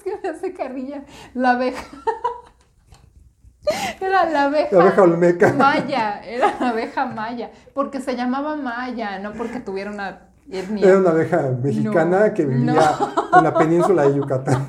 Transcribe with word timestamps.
es 0.00 0.04
que 0.04 0.18
me 0.22 0.28
hace 0.28 0.52
carrilla. 0.52 1.04
La 1.34 1.52
abeja. 1.52 1.84
Era 4.00 4.28
la 4.30 4.44
abeja. 4.44 4.76
La 4.76 4.82
abeja 4.82 5.02
olmeca. 5.02 5.52
Maya, 5.58 6.20
era 6.24 6.56
la 6.58 6.70
abeja 6.70 7.06
maya. 7.06 7.50
Porque 7.74 8.00
se 8.00 8.16
llamaba 8.16 8.56
Maya, 8.56 9.18
no 9.18 9.34
porque 9.34 9.60
tuviera 9.60 9.90
una 9.90 10.30
etnia. 10.50 10.88
Era 10.88 10.98
una 10.98 11.10
abeja 11.10 11.42
mexicana 11.62 12.28
No, 12.28 12.34
que 12.34 12.46
vivía 12.46 12.72
no. 12.72 13.12
en 13.38 13.44
la 13.44 13.54
península 13.54 14.08
de 14.08 14.16
Yucatán. 14.16 14.66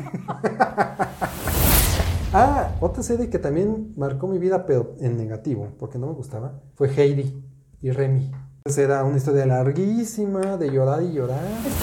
ah, 2.34 2.68
otra 2.82 3.02
serie 3.02 3.30
que 3.30 3.40
también 3.40 3.94
marcó 3.96 4.28
mi 4.28 4.38
vida, 4.38 4.66
pero 4.66 4.96
en 5.00 5.18
negativo, 5.18 5.70
porque 5.80 5.98
no 5.98 6.08
me 6.08 6.14
gustaba, 6.14 6.60
fue 6.76 6.90
Heidi 6.90 7.42
y 7.82 7.92
Remy. 7.92 8.30
Entonces 8.64 8.86
era 8.86 9.04
una 9.04 9.18
historia 9.18 9.48
larguísima 9.48 10.56
de 10.56 10.70
llorar 10.70 11.02
y 11.02 11.14
llorar. 11.14 11.40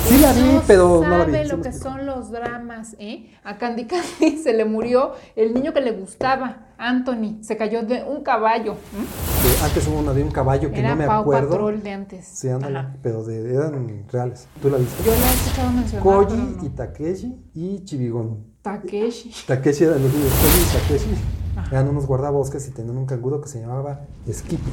Sí 0.06 0.16
la 0.18 0.32
vi, 0.32 0.42
No 0.42 0.62
pero 0.64 1.00
no 1.02 1.18
la 1.18 1.24
vi. 1.24 1.48
lo 1.48 1.60
que 1.60 1.72
son 1.72 2.06
los 2.06 2.30
dramas, 2.30 2.95
¿eh? 3.00 3.32
A 3.42 3.58
Candy 3.58 3.86
Candy 3.86 4.38
se 4.45 4.52
le 4.52 4.64
murió 4.64 5.10
el 5.34 5.55
niño 5.55 5.72
que 5.72 5.80
le 5.80 5.91
gustaba, 5.91 6.69
Anthony. 6.78 7.38
Se 7.42 7.56
cayó 7.56 7.83
de 7.83 8.05
un 8.05 8.22
caballo. 8.22 8.77
Que 9.42 9.64
antes 9.64 9.88
hubo 9.88 9.98
una 9.98 10.12
de 10.12 10.22
un 10.22 10.30
caballo 10.30 10.70
que 10.70 10.78
Era 10.78 10.91
no 10.91 10.96
me 10.96 11.06
Pau 11.09 11.22
acuerdo. 11.22 11.48
Patrol 11.50 11.83
de 11.83 11.91
antes. 11.91 12.24
Sí, 12.28 12.48
ándale, 12.48 12.86
pero 13.02 13.24
de- 13.24 13.55
eran 13.56 14.05
reales. 14.12 14.47
¿Tú 14.62 14.70
la 14.70 14.77
viste? 14.78 15.02
Yo 15.02 15.10
la 15.10 15.16
he 15.16 15.34
escuchado 15.34 15.70
mencionar. 15.72 16.02
Koji 16.05 16.36
no. 16.36 16.64
y 16.64 16.69
Takeshi 16.69 17.45
y 17.55 17.84
Chibigón. 17.84 18.45
Takeshi. 18.62 19.33
Takeshi 19.48 19.83
eran 19.83 20.00
los 20.00 20.12
niños, 20.14 20.30
Koji 20.30 20.60
y 20.62 20.80
Takeshi 20.80 21.10
Ajá. 21.56 21.70
eran 21.72 21.88
unos 21.88 22.06
guardabosques 22.06 22.69
y 22.69 22.70
tenían 22.70 22.97
un 22.98 23.06
canguro 23.06 23.41
que 23.41 23.48
se 23.48 23.60
llamaba 23.62 24.02
Skippy. 24.30 24.70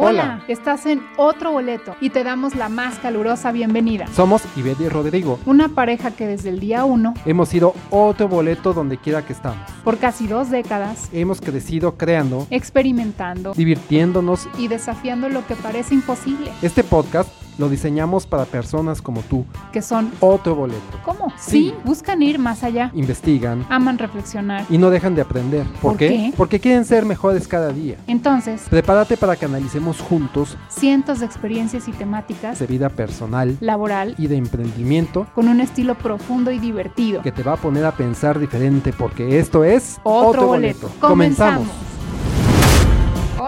Hola, 0.00 0.44
estás 0.46 0.86
en 0.86 1.02
otro 1.16 1.50
boleto 1.50 1.96
y 2.00 2.10
te 2.10 2.22
damos 2.22 2.54
la 2.54 2.68
más 2.68 3.00
calurosa 3.00 3.50
bienvenida. 3.50 4.06
Somos 4.14 4.42
Ivette 4.56 4.82
y 4.82 4.88
Rodrigo. 4.88 5.40
Una 5.44 5.68
pareja 5.68 6.12
que 6.12 6.24
desde 6.24 6.50
el 6.50 6.60
día 6.60 6.84
uno, 6.84 7.14
Hemos 7.24 7.48
sido 7.48 7.74
otro 7.90 8.28
boleto 8.28 8.72
donde 8.72 8.96
quiera 8.98 9.22
que 9.26 9.32
estamos. 9.32 9.58
por 9.82 9.98
casi 9.98 10.28
dos 10.28 10.50
décadas, 10.50 11.08
Hemos 11.12 11.40
crecido 11.40 11.96
creando, 11.96 12.46
experimentando 12.50 13.54
divirtiéndonos. 13.54 14.48
y 14.56 14.68
desafiando 14.68 15.28
lo 15.28 15.44
que 15.46 15.56
parece 15.56 15.94
imposible, 15.94 16.52
Este 16.62 16.84
podcast 16.84 17.28
lo 17.58 17.68
diseñamos 17.68 18.26
para 18.26 18.44
personas 18.44 19.02
como 19.02 19.20
tú. 19.22 19.44
que 19.72 19.82
son 19.82 20.10
Otro 20.20 20.54
boleto. 20.54 20.80
¿Cómo? 21.04 21.32
Sí. 21.38 21.50
Sí, 21.58 21.74
buscan 21.84 22.22
ir 22.22 22.38
más 22.38 22.62
allá, 22.62 22.90
Investigan 22.94 23.66
aman 23.68 23.98
reflexionar. 23.98 24.64
y 24.70 24.78
no 24.78 24.90
dejan 24.90 25.14
de 25.14 25.22
aprender. 25.22 25.64
¿Por, 25.66 25.80
¿Por 25.92 25.96
qué? 25.96 26.08
qué? 26.08 26.32
Porque 26.36 26.60
quieren 26.60 26.84
ser 26.84 27.04
mejores 27.04 27.46
cada 27.48 27.70
día. 27.72 27.96
Entonces, 28.06 28.62
Prepárate 28.70 29.16
para 29.16 29.34
que 29.36 29.44
analicemos 29.46 30.00
juntos 30.00 30.56
cientos 30.68 31.20
de 31.20 31.26
experiencias 31.26 31.88
y 31.88 31.92
temáticas, 31.92 32.58
de 32.58 32.66
vida 32.66 32.88
personal 32.88 33.56
laboral, 33.60 34.14
y 34.18 34.26
de 34.28 34.36
emprendimiento 34.36 35.26
con 35.34 35.48
un 35.48 35.60
estilo 35.60 35.96
profundo 35.96 36.50
y 36.50 36.58
divertido. 36.58 37.22
que 37.22 37.32
te 37.32 37.42
va 37.42 37.54
a 37.54 37.56
poner 37.56 37.84
a 37.84 37.92
pensar 37.92 38.38
diferente 38.38 38.92
porque 38.92 39.38
esto 39.38 39.64
es 39.64 39.98
Otro, 40.04 40.46
boleto. 40.46 40.88
Comenzamos. 41.00 41.66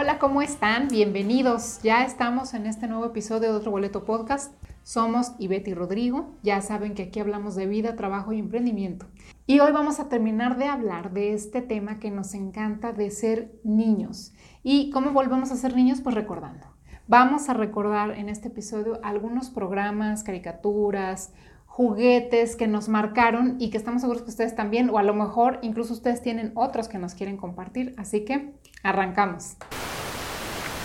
Hola, 0.01 0.19
¿cómo 0.19 0.41
están? 0.41 0.89
Bienvenidos. 0.89 1.83
Ya 1.83 2.05
estamos 2.05 2.55
en 2.55 2.65
este 2.65 2.89
nuevo 2.89 3.05
episodio 3.05 3.53
de 3.53 3.59
Otro 3.59 3.71
Boleto 3.71 4.07
Podcast. 4.07 4.55
Somos 4.83 5.33
Ivette 5.39 5.69
y 5.69 5.75
Rodrigo. 5.75 6.31
Ya 6.43 6.63
saben 6.63 6.95
que 6.95 7.03
aquí 7.03 7.21
hablamos 7.21 7.55
de 7.55 7.67
vida, 7.67 7.97
trabajo 7.97 8.33
y 8.33 8.39
emprendimiento. 8.39 9.05
Y 9.47 9.61
hoy 9.61 9.73
vamos 9.73 10.01
a 10.01 10.09
terminar 10.09 10.57
de 10.57 10.65
hablar 10.65 11.13
de 11.13 11.35
este 11.35 11.61
tema 11.61 11.99
que 11.99 12.11
nos 12.11 12.33
encanta 12.33 12.93
de 12.93 13.11
ser 13.11 13.53
niños. 13.63 14.33
¿Y 14.63 14.89
cómo 14.89 15.11
volvemos 15.11 15.53
a 15.53 15.57
ser 15.57 15.77
niños? 15.77 16.01
Pues 16.01 16.15
recordando. 16.15 16.65
Vamos 17.07 17.51
a 17.51 17.53
recordar 17.53 18.13
en 18.13 18.31
este 18.31 18.49
episodio 18.49 19.01
algunos 19.03 19.51
programas, 19.51 20.23
caricaturas, 20.23 21.35
juguetes 21.67 22.57
que 22.57 22.69
nos 22.69 22.89
marcaron 22.89 23.57
y 23.59 23.69
que 23.69 23.77
estamos 23.77 24.01
seguros 24.01 24.23
que 24.23 24.31
ustedes 24.31 24.57
también, 24.57 24.89
o 24.89 24.97
a 24.97 25.03
lo 25.03 25.13
mejor 25.13 25.59
incluso 25.61 25.93
ustedes 25.93 26.23
tienen 26.23 26.53
otros 26.55 26.89
que 26.89 26.97
nos 26.97 27.15
quieren 27.15 27.37
compartir. 27.37 27.95
Así 27.99 28.25
que 28.25 28.55
arrancamos. 28.83 29.57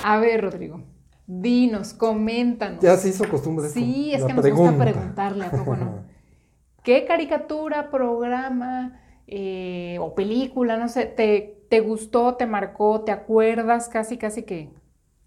A 0.08 0.20
ver, 0.20 0.44
Rodrigo, 0.44 0.84
dinos, 1.26 1.96
coméntanos. 1.96 2.80
Ya 2.80 2.96
se 2.96 3.10
hizo 3.10 3.28
costumbre 3.28 3.70
Sí, 3.70 4.12
es 4.14 4.24
que 4.24 4.34
nos 4.34 4.48
gusta 4.48 4.78
preguntarle, 4.78 5.46
¿a 5.46 5.50
poco 5.50 5.76
no? 5.76 6.04
¿Qué 6.84 7.06
caricatura, 7.08 7.90
programa 7.90 9.02
eh, 9.26 9.98
o 10.00 10.14
película, 10.14 10.78
no 10.78 10.90
sé, 10.90 11.08
te, 11.08 11.66
te 11.72 11.80
gustó, 11.80 12.36
te 12.36 12.46
marcó, 12.46 13.02
te 13.02 13.12
acuerdas 13.12 13.90
casi, 13.90 14.20
casi 14.20 14.44
que 14.44 14.70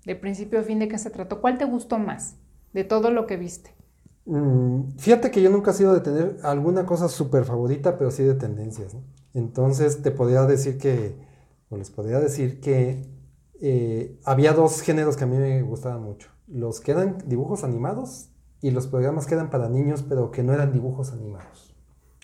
de 0.05 0.15
principio 0.15 0.61
a 0.61 0.63
fin 0.63 0.79
de 0.79 0.87
qué 0.87 0.97
se 0.97 1.11
trató? 1.11 1.41
¿Cuál 1.41 1.59
te 1.59 1.65
gustó 1.65 1.99
más 1.99 2.37
de 2.73 2.85
todo 2.85 3.11
lo 3.11 3.27
que 3.27 3.37
viste? 3.37 3.75
Mm, 4.27 4.97
fíjate 4.97 5.33
que 5.33 5.43
yo 5.43 5.51
nunca 5.51 5.73
he 5.73 5.75
sido 5.75 5.93
de 5.93 6.03
tener 6.03 6.37
alguna 6.45 6.87
cosa 6.87 7.09
súper 7.09 7.45
favorita, 7.45 7.99
pero 7.99 8.13
sí 8.13 8.23
de 8.23 8.35
tendencias. 8.35 8.95
¿no? 8.95 9.03
Entonces 9.35 10.03
te 10.03 10.13
podría 10.13 10.43
decir 10.45 10.79
que, 10.79 11.17
o 11.69 11.77
les 11.77 11.91
podría 11.91 12.21
decir 12.21 12.61
que 12.61 13.18
eh, 13.61 14.19
había 14.25 14.53
dos 14.53 14.81
géneros 14.81 15.17
que 15.17 15.25
a 15.25 15.27
mí 15.27 15.37
me 15.37 15.63
gustaban 15.63 16.03
mucho. 16.03 16.31
Los 16.47 16.81
que 16.81 16.93
eran 16.93 17.19
dibujos 17.27 17.65
animados 17.65 18.31
y 18.61 18.71
los 18.71 18.87
programas 18.87 19.27
que 19.27 19.35
eran 19.35 19.51
para 19.51 19.69
niños, 19.69 20.05
pero 20.09 20.31
que 20.31 20.43
no 20.43 20.53
eran 20.53 20.73
dibujos 20.73 21.13
animados. 21.13 21.75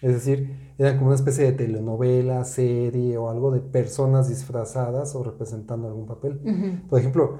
Es 0.02 0.12
decir, 0.12 0.74
eran 0.76 0.96
como 0.96 1.06
una 1.06 1.16
especie 1.16 1.44
de 1.44 1.52
telenovela, 1.52 2.44
serie 2.44 3.16
o 3.16 3.30
algo 3.30 3.50
de 3.50 3.60
personas 3.60 4.28
disfrazadas 4.28 5.14
o 5.14 5.22
representando 5.22 5.88
algún 5.88 6.06
papel. 6.06 6.82
Por 6.88 6.98
ejemplo, 6.98 7.38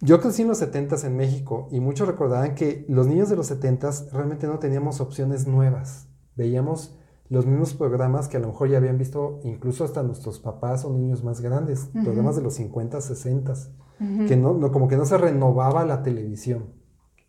yo 0.00 0.20
crecí 0.20 0.42
en 0.42 0.48
los 0.48 0.62
70s 0.62 1.04
en 1.04 1.16
México 1.16 1.68
y 1.72 1.80
muchos 1.80 2.06
recordarán 2.06 2.54
que 2.54 2.84
los 2.88 3.06
niños 3.06 3.28
de 3.28 3.36
los 3.36 3.50
70s 3.50 4.10
realmente 4.12 4.46
no 4.46 4.58
teníamos 4.58 5.00
opciones 5.00 5.46
nuevas. 5.46 6.08
Veíamos 6.36 6.96
los 7.30 7.46
mismos 7.46 7.74
programas 7.74 8.28
que 8.28 8.36
a 8.36 8.40
lo 8.40 8.48
mejor 8.48 8.68
ya 8.68 8.76
habían 8.78 8.98
visto 8.98 9.38
incluso 9.44 9.84
hasta 9.84 10.02
nuestros 10.02 10.38
papás 10.40 10.84
o 10.84 10.92
niños 10.92 11.22
más 11.24 11.40
grandes, 11.40 11.88
programas 12.04 12.36
de 12.36 12.42
los 12.42 12.58
50s, 12.58 13.08
60s, 13.08 13.70
Ujú. 14.00 14.26
que 14.26 14.36
no, 14.36 14.52
no- 14.54 14.70
como 14.72 14.88
que 14.88 14.96
no 14.96 15.06
se 15.06 15.16
renovaba 15.16 15.84
la 15.84 16.02
televisión. 16.02 16.72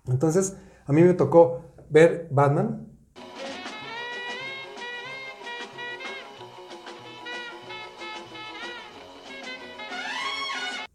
Entonces, 0.08 0.58
a 0.88 0.92
mí 0.92 1.04
me 1.04 1.14
tocó 1.14 1.62
ver 1.90 2.28
Batman, 2.32 2.88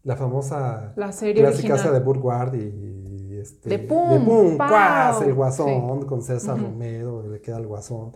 la 0.03 0.15
famosa 0.15 0.93
La 0.95 1.11
serie 1.11 1.41
clásica 1.43 1.73
original. 1.73 1.93
de 1.93 1.99
Burgward 2.05 2.55
y 2.55 3.37
este, 3.39 3.69
De 3.69 3.79
Pum, 3.79 4.57
Pau. 4.57 4.67
cuas, 4.69 5.21
el 5.21 5.33
guasón 5.33 5.99
Sí. 6.01 6.07
con 6.07 6.21
César 6.21 6.55
Ujú. 6.55 6.65
Romero, 6.65 7.23
le 7.27 7.41
queda 7.41 7.57
el 7.57 7.67
guasón. 7.67 8.15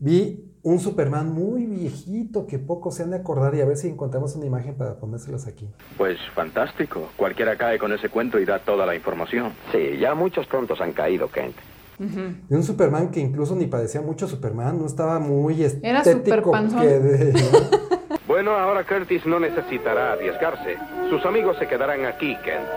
Vi 0.00 0.44
un 0.62 0.78
Superman 0.80 1.32
muy 1.32 1.66
viejito 1.66 2.46
que 2.46 2.58
pocos 2.58 2.96
se 2.96 3.02
han 3.02 3.10
de 3.10 3.16
acordar 3.16 3.54
y 3.54 3.60
a 3.60 3.64
ver 3.64 3.76
si 3.76 3.88
encontramos 3.88 4.36
una 4.36 4.46
imagen 4.46 4.74
para 4.76 4.98
ponérselos 4.98 5.46
aquí. 5.46 5.68
Pues 5.96 6.18
fantástico. 6.34 7.08
Cualquiera 7.16 7.56
cae 7.56 7.78
con 7.78 7.92
ese 7.92 8.08
cuento 8.08 8.38
y 8.38 8.44
da 8.44 8.58
toda 8.60 8.84
la 8.86 8.94
información. 8.94 9.52
Sí, 9.72 9.96
ya 9.98 10.14
muchos 10.14 10.46
tontos 10.48 10.80
han 10.80 10.92
caído, 10.92 11.28
Kent. 11.30 11.56
De 11.98 12.54
un 12.56 12.62
Superman 12.62 13.10
que 13.10 13.18
incluso 13.18 13.56
ni 13.56 13.66
parecía 13.66 14.00
mucho 14.00 14.28
Superman, 14.28 14.78
no 14.78 14.86
estaba 14.86 15.18
muy 15.18 15.54
Era 15.82 15.98
estético. 16.00 16.36
superpanzón. 16.36 16.80
que 16.80 16.86
de- 17.00 17.32
Bueno, 18.28 18.52
ahora 18.52 18.84
Curtis 18.84 19.26
no 19.26 19.40
necesitará 19.40 20.12
arriesgarse. 20.12 20.76
Sus 21.10 21.24
amigos 21.26 21.56
se 21.58 21.66
quedarán 21.66 22.04
aquí, 22.04 22.36
Kent. 22.44 22.68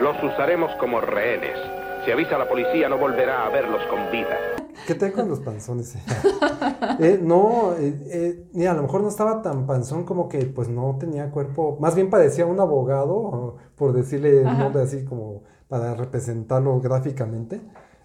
Los 0.00 0.16
usaremos 0.22 0.70
como 0.76 1.00
rehenes. 1.00 1.58
Si 2.06 2.10
avisa 2.10 2.36
a 2.36 2.38
la 2.38 2.48
policía, 2.48 2.88
no 2.88 2.96
volverá 2.96 3.44
a 3.44 3.50
verlos 3.50 3.82
con 3.90 4.10
vida. 4.10 4.38
¿Qué 4.90 4.96
te 4.96 5.12
con 5.12 5.28
los 5.28 5.38
panzones? 5.40 5.96
Eh, 6.98 7.18
no, 7.22 7.72
eh, 7.78 7.94
eh, 8.10 8.44
mira, 8.52 8.72
a 8.72 8.74
lo 8.74 8.82
mejor 8.82 9.00
no 9.02 9.08
estaba 9.08 9.40
tan 9.40 9.66
panzón 9.66 10.04
como 10.04 10.28
que 10.28 10.44
pues 10.46 10.68
no 10.68 10.96
tenía 10.98 11.30
cuerpo, 11.30 11.78
más 11.80 11.94
bien 11.94 12.10
parecía 12.10 12.44
un 12.44 12.58
abogado, 12.60 13.56
por 13.76 13.92
decirle 13.94 14.44
Ajá. 14.44 14.52
un 14.54 14.58
nombre 14.58 14.82
así 14.82 15.04
como 15.04 15.42
para 15.68 15.94
representarlo 15.94 16.78
gráficamente, 16.80 17.60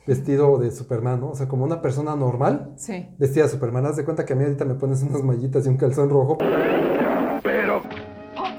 vestido 0.08 0.58
de 0.60 0.72
Superman, 0.72 1.20
¿no? 1.20 1.32
O 1.32 1.36
sea, 1.36 1.48
como 1.48 1.66
una 1.66 1.82
persona 1.82 2.16
normal, 2.16 2.74
Sí. 2.78 3.10
vestida 3.18 3.46
de 3.46 3.50
Superman. 3.50 3.86
Haz 3.86 3.98
de 3.98 4.06
cuenta 4.06 4.24
que 4.26 4.34
a 4.34 4.36
mí 4.36 4.44
ahorita 4.44 4.64
me 4.66 4.76
pones 4.76 5.04
unas 5.04 5.24
mallitas 5.24 5.66
y 5.66 5.70
un 5.70 5.78
calzón 5.78 6.10
rojo. 6.10 6.38
Pero... 7.44 7.82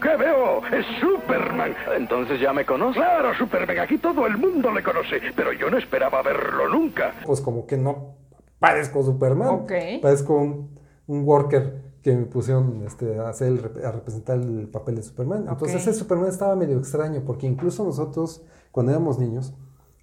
¿Qué 0.06 0.16
veo? 0.16 0.64
Es 0.66 0.86
Superman. 1.00 1.74
Entonces 1.96 2.40
ya 2.40 2.52
me 2.52 2.64
conoce. 2.64 3.00
Claro, 3.00 3.34
Superman. 3.34 3.80
Aquí 3.80 3.98
todo 3.98 4.24
el 4.28 4.38
mundo 4.38 4.70
le 4.70 4.80
conoce. 4.80 5.20
Pero 5.34 5.52
yo 5.52 5.68
no 5.68 5.78
esperaba 5.78 6.22
verlo 6.22 6.68
nunca. 6.68 7.12
Pues 7.24 7.40
como 7.40 7.66
que 7.66 7.76
no 7.76 8.14
parezco 8.60 9.02
Superman. 9.02 9.48
Ok. 9.48 9.72
Parezco 10.00 10.36
un, 10.36 10.78
un 11.08 11.24
worker 11.24 11.82
que 12.02 12.14
me 12.14 12.26
pusieron 12.26 12.84
este, 12.86 13.18
a, 13.18 13.30
hacer 13.30 13.48
el 13.48 13.84
a 13.84 13.90
representar 13.90 14.38
el 14.38 14.68
papel 14.68 14.94
de 14.94 15.02
Superman. 15.02 15.46
Entonces 15.48 15.82
ese 15.82 15.92
Superman 15.92 16.28
estaba 16.28 16.54
medio 16.54 16.78
extraño, 16.78 17.22
porque 17.26 17.48
incluso 17.48 17.82
nosotros, 17.82 18.44
cuando 18.70 18.92
éramos 18.92 19.18
niños, 19.18 19.54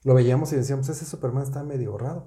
lo 0.04 0.14
veíamos 0.14 0.52
y 0.52 0.58
decíamos, 0.58 0.90
ese 0.90 1.06
Superman 1.06 1.44
está 1.44 1.64
medio 1.64 1.98
raro. 1.98 2.26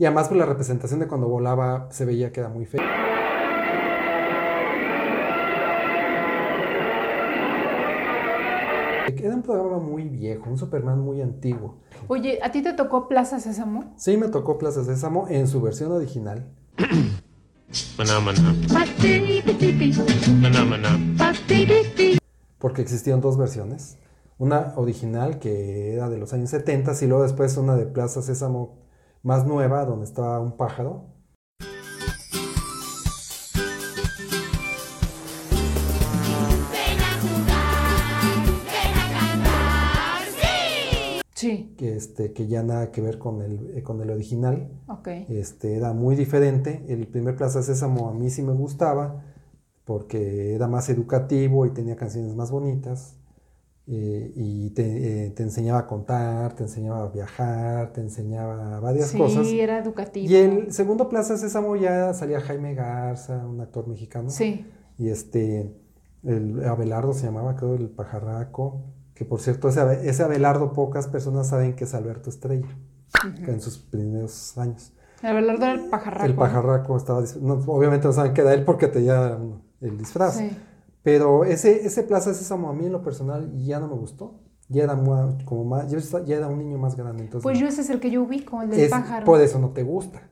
Y 0.00 0.06
además 0.06 0.28
pues, 0.28 0.38
la 0.38 0.46
representación 0.46 0.98
de 1.00 1.06
cuando 1.06 1.28
volaba 1.28 1.88
se 1.90 2.06
veía 2.06 2.32
que 2.32 2.40
era 2.40 2.48
muy 2.48 2.64
fea. 2.64 2.80
era 9.22 9.34
un 9.34 9.42
programa 9.42 9.78
muy 9.78 10.04
viejo, 10.08 10.48
un 10.48 10.56
Superman 10.56 10.98
muy 11.00 11.20
antiguo. 11.20 11.80
Oye, 12.08 12.38
¿a 12.42 12.50
ti 12.50 12.62
te 12.62 12.72
tocó 12.72 13.08
Plaza 13.08 13.38
Sésamo? 13.40 13.92
Sí, 13.98 14.16
me 14.16 14.28
tocó 14.28 14.56
Plaza 14.56 14.82
Sésamo 14.82 15.28
en 15.28 15.46
su 15.46 15.60
versión 15.60 15.92
original. 15.92 16.48
Maná, 17.98 18.20
maná. 18.20 18.54
Maná, 20.40 20.64
maná. 20.64 20.98
porque 22.58 22.80
existían 22.80 23.20
dos 23.20 23.36
versiones. 23.36 23.98
Una 24.38 24.72
original 24.76 25.38
que 25.38 25.92
era 25.92 26.08
de 26.08 26.16
los 26.16 26.32
años 26.32 26.48
70 26.48 26.94
y 27.02 27.06
luego 27.06 27.22
después 27.22 27.54
una 27.58 27.76
de 27.76 27.84
Plaza 27.84 28.22
Sésamo 28.22 28.80
más 29.22 29.46
nueva 29.46 29.84
donde 29.84 30.04
estaba 30.04 30.40
un 30.40 30.56
pájaro. 30.56 31.06
Sí. 41.34 41.74
Que, 41.78 41.96
este, 41.96 42.34
que 42.34 42.48
ya 42.48 42.62
nada 42.62 42.92
que 42.92 43.00
ver 43.00 43.18
con 43.18 43.40
el, 43.40 43.78
eh, 43.78 43.82
con 43.82 44.02
el 44.02 44.10
original. 44.10 44.68
Ok. 44.88 45.08
Este, 45.30 45.74
era 45.74 45.94
muy 45.94 46.14
diferente. 46.14 46.84
El 46.88 47.06
primer 47.06 47.34
Plaza 47.36 47.62
Sésamo 47.62 48.10
a 48.10 48.12
mí 48.12 48.28
sí 48.28 48.42
me 48.42 48.52
gustaba 48.52 49.24
porque 49.86 50.54
era 50.54 50.68
más 50.68 50.90
educativo 50.90 51.64
y 51.64 51.70
tenía 51.70 51.96
canciones 51.96 52.36
más 52.36 52.50
bonitas. 52.50 53.16
Eh, 53.86 54.32
y 54.36 54.70
te, 54.70 55.26
eh, 55.26 55.30
te 55.30 55.42
enseñaba 55.42 55.80
a 55.80 55.86
contar, 55.86 56.54
te 56.54 56.62
enseñaba 56.64 57.02
a 57.04 57.08
viajar, 57.08 57.92
te 57.92 58.00
enseñaba 58.00 58.78
varias 58.80 59.08
sí, 59.08 59.18
cosas. 59.18 59.46
era 59.48 59.78
educativo. 59.78 60.30
Y 60.30 60.36
el 60.36 60.72
segundo 60.72 61.08
Plaza 61.08 61.36
Sésamo 61.36 61.74
ya 61.76 62.14
salía 62.14 62.40
Jaime 62.40 62.74
Garza, 62.74 63.44
un 63.46 63.60
actor 63.60 63.88
mexicano. 63.88 64.30
Sí. 64.30 64.66
Y 64.98 65.08
este, 65.08 65.74
el 66.22 66.64
Abelardo 66.64 67.12
se 67.14 67.26
llamaba, 67.26 67.56
creo, 67.56 67.74
el 67.74 67.88
pajarraco. 67.88 68.82
Que 69.14 69.24
por 69.26 69.40
cierto, 69.40 69.68
ese, 69.68 69.80
Abe- 69.80 70.08
ese 70.08 70.22
Abelardo 70.22 70.72
pocas 70.72 71.06
personas 71.06 71.48
saben 71.48 71.74
que 71.74 71.84
es 71.84 71.92
Alberto 71.94 72.30
Estrella, 72.30 72.68
que 73.44 73.50
en 73.50 73.60
sus 73.60 73.76
primeros 73.78 74.56
años. 74.56 74.92
El 75.22 75.28
Abelardo 75.30 75.64
era 75.64 75.72
el 75.74 75.88
pajarraco. 75.90 76.24
El 76.26 76.34
pajarraco 76.34 76.96
estaba, 76.96 77.22
no, 77.42 77.54
obviamente 77.66 78.06
no 78.06 78.12
saben 78.14 78.32
que 78.32 78.40
era 78.40 78.54
él 78.54 78.64
porque 78.64 78.86
tenía 78.88 79.36
el 79.82 79.98
disfraz. 79.98 80.36
Sí. 80.38 80.50
Pero 81.02 81.44
ese, 81.44 81.86
ese 81.86 82.02
Plaza 82.02 82.34
Sésamo 82.34 82.68
a 82.68 82.72
mí 82.72 82.86
en 82.86 82.92
lo 82.92 83.02
personal 83.02 83.52
ya 83.56 83.80
no 83.80 83.88
me 83.88 83.94
gustó. 83.94 84.40
Ya 84.68 84.84
era 84.84 84.94
como 85.44 85.64
más, 85.64 85.90
ya 85.90 86.36
era 86.36 86.46
un 86.48 86.58
niño 86.58 86.78
más 86.78 86.96
grande. 86.96 87.22
Entonces, 87.24 87.42
Pues 87.42 87.58
yo 87.58 87.66
ese 87.66 87.80
es 87.80 87.90
el 87.90 87.98
que 88.00 88.10
yo 88.10 88.22
ubico, 88.22 88.62
el 88.62 88.70
del 88.70 88.80
es- 88.80 88.90
pájaro. 88.90 89.24
por 89.26 89.40
eso 89.40 89.58
no 89.58 89.70
te 89.70 89.82
gusta. 89.82 90.30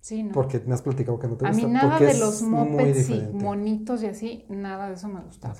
Sí, 0.00 0.22
no. 0.22 0.32
Porque 0.32 0.62
me 0.66 0.74
has 0.74 0.82
platicado 0.82 1.18
que 1.18 1.26
no 1.26 1.36
te 1.36 1.46
a 1.46 1.48
gusta. 1.50 1.66
mí 1.66 1.72
nada 1.72 1.98
de 1.98 2.18
los 2.18 2.42
mopeds 2.42 3.08
y 3.08 3.22
monitos 3.32 4.02
y 4.02 4.06
así, 4.06 4.44
nada 4.50 4.88
de 4.88 4.94
eso 4.94 5.08
me 5.08 5.20
gustaba. 5.22 5.54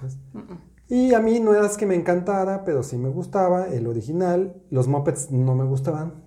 Y 0.86 1.14
a 1.14 1.20
mí 1.20 1.40
no 1.40 1.54
era 1.54 1.66
que 1.78 1.86
me 1.86 1.94
encantara, 1.94 2.62
pero 2.64 2.82
sí 2.82 2.98
me 2.98 3.08
gustaba 3.08 3.68
el 3.68 3.86
original. 3.86 4.54
Los 4.70 4.86
Muppets 4.86 5.30
no 5.30 5.54
me 5.54 5.64
gustaban. 5.64 6.22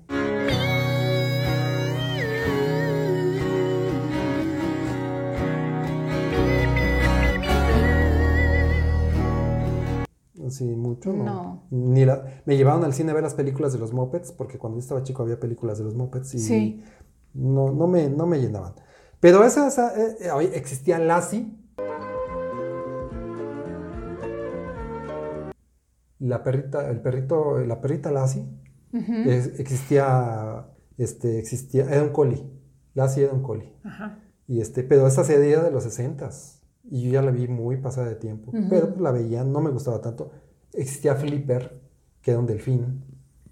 Sí, 10.57 10.65
mucho, 10.65 11.13
¿no? 11.13 11.23
No. 11.23 11.63
Ni 11.71 12.05
la- 12.05 12.41
me 12.45 12.57
llevaron 12.57 12.83
al 12.83 12.93
cine 12.93 13.11
a 13.11 13.13
ver 13.13 13.23
las 13.23 13.33
películas 13.35 13.73
de 13.73 13.79
los 13.79 13.93
Muppets, 13.93 14.31
porque 14.31 14.57
cuando 14.57 14.77
yo 14.77 14.81
estaba 14.81 15.03
chico 15.03 15.23
había 15.23 15.39
películas 15.39 15.77
de 15.77 15.83
los 15.83 15.95
Muppets 15.95 16.33
y 16.35 16.39
Sí. 16.39 16.83
no, 17.33 17.71
no, 17.71 17.87
me, 17.87 18.09
no 18.09 18.25
me 18.25 18.39
llenaban. 18.39 18.73
Pero 19.19 19.43
esa, 19.43 19.67
esa, 19.67 19.93
eh, 19.99 20.17
eh, 20.21 20.51
existía 20.53 20.99
Lassie. 20.99 21.51
La 26.19 26.43
perrita, 26.43 26.89
el 26.89 26.99
perrito, 27.01 27.59
la 27.59 27.79
perrita 27.79 28.11
Lassie. 28.11 28.45
Es- 28.91 29.59
existía, 29.59 30.65
este, 30.97 31.37
existía, 31.39 31.83
era 31.85 32.01
un 32.03 32.09
collie. 32.09 32.43
Lassie 32.95 33.25
era 33.25 33.33
un. 33.33 33.43
Ajá. 33.83 34.19
Y 34.47 34.61
este, 34.61 34.83
pero 34.83 35.05
esa 35.07 35.23
serie 35.23 35.51
era 35.51 35.63
de 35.63 35.71
los 35.71 35.83
60 35.83 36.29
y 36.89 37.03
yo 37.03 37.11
ya 37.11 37.21
la 37.21 37.31
vi 37.31 37.47
muy 37.47 37.77
pasada 37.77 38.07
de 38.07 38.15
tiempo. 38.15 38.51
Pero 38.69 38.95
la 38.99 39.11
veía, 39.11 39.43
no 39.43 39.59
me 39.61 39.69
gustaba 39.69 40.01
tanto. 40.01 40.31
Existía 40.77 41.15
Flipper, 41.15 41.81
que 42.21 42.31
era 42.31 42.39
un 42.39 42.47
delfín. 42.47 43.03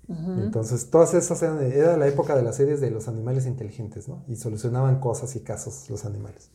Entonces, 0.08 0.92
todas 0.92 1.16
esas 1.16 1.42
eran, 1.42 1.60
era 1.64 1.98
la 1.98 2.08
época 2.08 2.36
de 2.36 2.44
las 2.44 2.56
series 2.58 2.80
de 2.80 2.92
los 2.92 3.08
animales 3.08 3.48
inteligentes, 3.48 4.08
¿no? 4.08 4.24
Y 4.28 4.36
solucionaban 4.36 5.00
cosas 5.00 5.36
y 5.36 5.40
casos 5.40 5.90
los 5.90 6.06
animales. 6.06 6.52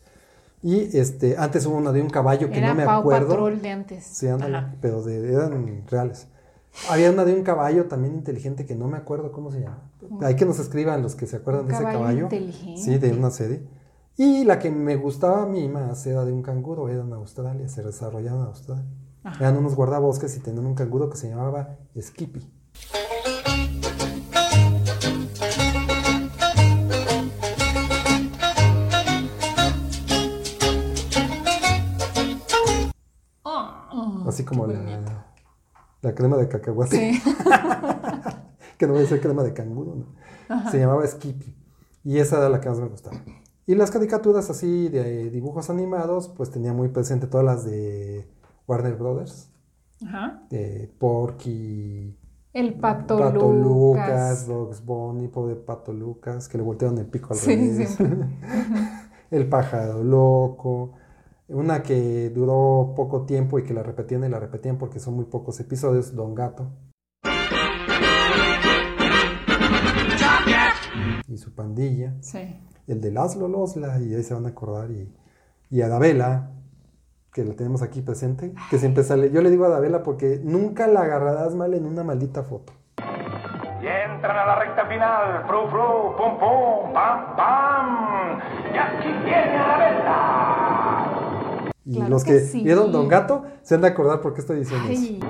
Y 0.62 0.96
este, 0.96 1.37
antes 1.37 1.67
hubo 1.67 1.76
una 1.76 1.90
de 1.90 2.00
un 2.00 2.11
caballo 2.11 2.49
que 2.49 2.58
Era 2.58 2.69
no 2.69 2.75
me 2.76 2.84
Pau 2.84 3.00
acuerdo. 3.00 3.28
Patrol 3.28 3.61
de 3.61 3.70
antes. 3.70 4.05
Sí, 4.05 4.28
ándale, 4.28 4.56
Ajá. 4.56 4.75
pero 4.81 5.02
de- 5.02 5.32
eran 5.32 5.84
reales. 5.88 6.28
Había 6.88 7.11
una 7.11 7.25
de 7.25 7.34
un 7.34 7.43
caballo 7.43 7.87
también 7.87 8.14
inteligente 8.14 8.66
que 8.66 8.76
no 8.76 8.87
me 8.87 8.96
acuerdo 8.99 9.32
cómo 9.32 9.50
se 9.50 9.62
llama. 9.62 9.90
Hay 10.23 10.37
que 10.37 10.44
nos 10.44 10.61
escriban 10.61 11.02
los 11.02 11.16
que 11.16 11.26
se 11.26 11.37
acuerdan 11.37 11.66
de 11.66 11.73
ese 11.73 11.82
caballo 11.82 11.99
caballo. 12.00 12.23
inteligente. 12.25 12.81
Sí, 12.81 12.99
de 12.99 13.12
una 13.12 13.31
serie. 13.32 13.62
Y 14.16 14.44
la 14.44 14.58
que 14.61 14.70
me 14.70 14.94
gustaba 14.96 15.43
a 15.43 15.46
mí 15.46 15.69
más 15.69 16.06
era 16.06 16.25
de 16.25 16.32
un 16.32 16.43
canguro, 16.43 16.88
era 16.88 17.02
en 17.02 17.12
Australia, 17.14 17.69
se 17.69 17.82
desarrollaba 17.82 18.43
en 18.43 18.46
Australia. 18.46 18.84
Ajá. 19.22 19.44
Eran 19.44 19.58
unos 19.58 19.75
guardabosques 19.75 20.34
y 20.37 20.40
tenían 20.40 20.64
un 20.64 20.75
canguro 20.75 21.11
que 21.11 21.17
se 21.19 21.28
llamaba 21.28 21.76
Skippy. 21.99 22.50
Oh, 33.43 34.25
Así 34.26 34.44
como 34.44 34.67
la, 34.67 36.14
crema 36.14 36.38
de 36.38 36.49
cacahuate. 36.49 37.14
Sí. 37.14 37.23
que 38.78 38.87
no 38.87 38.94
voy 38.94 39.05
a 39.05 39.06
ser 39.06 39.20
crema 39.20 39.43
de 39.43 39.52
canguro, 39.52 39.96
¿no? 39.96 40.70
Se 40.70 40.78
llamaba 40.78 41.06
Skippy. 41.06 41.55
Y 42.05 42.19
esa 42.19 42.38
era 42.38 42.49
la 42.49 42.61
que 42.62 42.70
más 42.70 42.78
me 42.78 42.88
gustaba. 42.88 43.20
Y 43.66 43.75
las 43.75 43.90
caricaturas 43.90 44.49
así 44.49 44.88
de 44.88 45.28
dibujos 45.28 45.69
animados, 45.69 46.28
pues 46.28 46.50
tenía 46.50 46.73
muy 46.73 46.88
presente 46.88 47.26
todas 47.26 47.44
las 47.44 47.64
de 47.66 48.26
Warner 48.70 48.94
Brothers. 48.94 49.50
Ajá. 50.06 50.43
Porky, 50.99 52.17
El 52.52 52.75
pato, 52.75 53.19
Pato 53.19 53.52
Lucas. 53.52 54.46
Bugs 54.46 54.84
Bunny, 54.84 55.26
pobre 55.26 55.56
Pato 55.56 55.93
Lucas, 55.93 56.49
que 56.49 56.56
le 56.56 56.62
voltearon 56.62 56.96
el 56.99 57.06
pico 57.06 57.32
al 57.32 57.38
Sí, 57.40 57.56
revés. 57.56 57.99
el 59.32 59.49
pájaro 59.49 60.05
loco. 60.05 60.93
Una 61.49 61.82
que 61.82 62.31
duró 62.31 62.93
poco 62.94 63.26
tiempo 63.26 63.58
y 63.58 63.64
que 63.64 63.75
la 63.75 63.82
repetían 63.82 64.22
y 64.22 64.28
la 64.28 64.38
repetían 64.38 64.78
porque 64.78 65.00
son 65.00 65.14
muy 65.14 65.25
pocos 65.25 65.58
episodios, 65.58 66.14
Don 66.14 66.33
Gato. 66.37 66.71
Y 71.26 71.37
su 71.38 71.52
pandilla. 71.54 72.14
Sí. 72.21 72.38
El 72.87 73.00
de 73.00 73.11
Laszlo 73.11 73.49
Losla, 73.49 74.00
y 74.00 74.14
ahí 74.14 74.23
se 74.23 74.35
van 74.35 74.47
a 74.47 74.50
acordar. 74.50 74.90
Y, 74.92 75.12
y 75.71 75.80
Adabela, 75.83 76.52
que 77.32 77.44
la 77.44 77.54
tenemos 77.54 77.82
aquí 77.82 78.00
presente, 78.02 78.52
que 78.70 78.78
siempre 78.78 79.04
sale. 79.04 79.30
Yo 79.30 79.40
le 79.42 79.50
digo 79.50 79.64
a 79.64 79.68
Adabela 79.68 80.02
porque 80.02 80.40
nunca 80.42 80.87
la 80.87 81.02
agarrarás 81.02 81.54
mal 81.54 81.75
en 81.75 81.87
una 81.87 82.02
maldita 82.02 82.42
foto. 82.42 82.72
Y 83.80 83.87
entran 83.87 84.37
a 84.37 84.46
la 84.46 84.56
recta 84.56 84.84
final. 84.87 85.44
Fru, 85.46 85.68
fru, 85.70 86.16
pum, 86.16 86.38
pum, 86.38 86.92
pam, 86.92 87.37
pam. 87.37 88.38
Y 88.75 88.76
aquí 88.76 89.08
viene 89.25 89.56
la 89.58 89.78
venta. 89.78 91.70
Y 91.87 91.94
Claro 91.96 92.10
los 92.10 92.25
que 92.25 92.32
que, 92.32 92.40
sí. 92.40 92.62
vieron 92.62 92.92
Don 92.92 93.08
Gato 93.08 93.44
se 93.62 93.75
han 93.75 93.80
de 93.80 93.88
acordar 93.88 94.20
por 94.20 94.34
qué 94.34 94.40
estoy 94.42 94.58
diciendo 94.58 94.88
eso. 94.90 95.26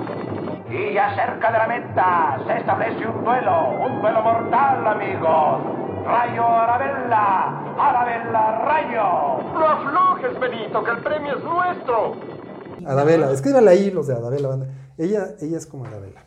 Y 0.69 0.93
ya 0.93 1.15
cerca 1.15 1.51
de 1.51 1.57
la 1.57 1.67
meta 1.67 2.39
se 2.45 2.57
establece 2.57 3.05
un 3.07 3.23
duelo. 3.23 3.69
Un 3.71 4.01
duelo 4.01 4.21
mortal, 4.21 4.87
amigos. 4.87 5.61
Rayo 6.05 6.45
Arabella. 6.45 7.60
Arabella 7.89 8.59
Rayo. 8.65 9.43
No 9.53 9.65
aflojes, 9.65 10.39
Benito, 10.39 10.83
que 10.83 10.91
el 10.91 10.97
premio 10.97 11.37
es 11.37 11.43
nuestro. 11.43 12.15
Adabela, 12.85 13.31
escríbanle 13.31 13.71
ahí 13.71 13.91
los 13.91 14.07
de 14.07 14.15
Adabela. 14.15 14.49
banda. 14.49 14.67
Ella, 14.97 15.29
ella 15.41 15.57
es 15.57 15.65
como 15.65 15.85
Adabela. 15.85 16.21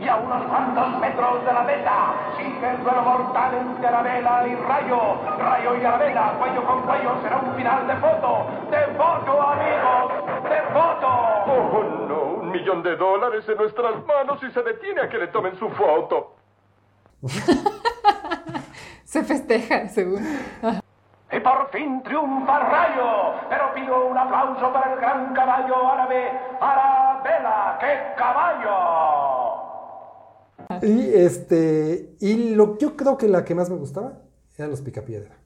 Y 0.00 0.08
a 0.08 0.16
unos 0.16 0.42
cuantos 0.46 1.00
metros 1.00 1.44
de 1.44 1.52
la 1.52 1.62
meta 1.62 2.14
sigue 2.36 2.70
el 2.70 2.82
duelo 2.82 3.02
mortal 3.02 3.54
entre 3.54 3.86
Arabella 3.86 4.46
y 4.46 4.54
Rayo. 4.56 4.98
Rayo 5.38 5.76
y 5.80 5.84
Arabella, 5.84 6.34
cuello 6.38 6.66
con 6.66 6.82
cuello, 6.82 7.22
será 7.22 7.38
un 7.38 7.54
final 7.54 7.86
de 7.86 7.96
foto. 7.96 8.46
De 8.70 8.86
foto, 8.96 9.42
amigos, 9.42 10.12
de 10.42 10.60
foto. 10.72 11.08
Oh, 11.46 12.06
no, 12.08 12.22
un 12.42 12.50
millón 12.50 12.82
de 12.82 12.96
dólares 12.96 13.44
en 13.48 13.56
nuestras 13.56 13.94
manos 14.06 14.42
y 14.42 14.50
se 14.52 14.62
detiene 14.62 15.02
a 15.02 15.08
que 15.08 15.18
le 15.18 15.28
tomen 15.28 15.56
su 15.56 15.68
foto. 15.70 16.34
se 19.04 19.22
festeja, 19.22 19.88
según. 19.88 20.20
Y 21.34 21.40
por 21.40 21.70
fin 21.70 22.02
triunfa 22.02 22.58
Rayo. 22.58 23.34
Pero 23.48 23.72
pido 23.74 24.06
un 24.08 24.18
aplauso 24.18 24.72
para 24.72 24.92
el 24.92 25.00
gran 25.00 25.34
caballo 25.34 25.88
árabe, 25.88 26.30
Arabella. 26.60 27.78
¡Qué 27.80 28.14
caballo! 28.16 29.62
Y 30.82 31.14
este, 31.14 32.16
y 32.20 32.54
lo, 32.54 32.76
yo 32.78 32.96
creo 32.96 33.16
que 33.16 33.28
la 33.28 33.44
que 33.44 33.54
más 33.54 33.70
me 33.70 33.76
gustaba 33.76 34.20
eran 34.56 34.70
los 34.70 34.80
Picapiedra. 34.82 35.36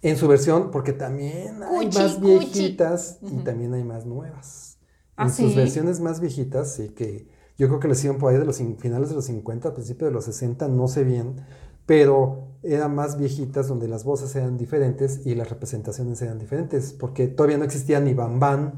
En 0.00 0.16
su 0.16 0.28
versión, 0.28 0.70
porque 0.70 0.92
también 0.92 1.60
hay 1.62 1.86
Cuchi, 1.86 1.98
más 1.98 2.14
cuchi. 2.14 2.26
viejitas 2.26 3.18
y 3.20 3.38
también 3.38 3.74
hay 3.74 3.82
más 3.82 4.06
nuevas. 4.06 4.78
¿Ah, 5.16 5.24
en 5.24 5.30
sus 5.30 5.50
sí? 5.50 5.56
versiones 5.56 6.00
más 6.00 6.20
viejitas, 6.20 6.74
sí, 6.74 6.90
que 6.90 7.26
yo 7.58 7.66
creo 7.68 7.80
que 7.80 7.88
le 7.88 7.94
hicieron 7.94 8.18
por 8.18 8.32
ahí 8.32 8.38
de 8.38 8.44
los 8.44 8.58
finales 8.78 9.08
de 9.10 9.16
los 9.16 9.24
50, 9.26 9.74
principios 9.74 10.10
de 10.10 10.14
los 10.14 10.24
60, 10.24 10.68
no 10.68 10.88
sé 10.88 11.04
bien, 11.04 11.36
pero 11.86 12.48
eran 12.62 12.94
más 12.94 13.18
viejitas 13.18 13.68
donde 13.68 13.88
las 13.88 14.04
voces 14.04 14.34
eran 14.36 14.56
diferentes 14.56 15.26
y 15.26 15.34
las 15.34 15.50
representaciones 15.50 16.22
eran 16.22 16.38
diferentes, 16.38 16.92
porque 16.92 17.26
todavía 17.28 17.58
no 17.58 17.64
existía 17.64 18.00
ni 18.00 18.14
Bam 18.14 18.72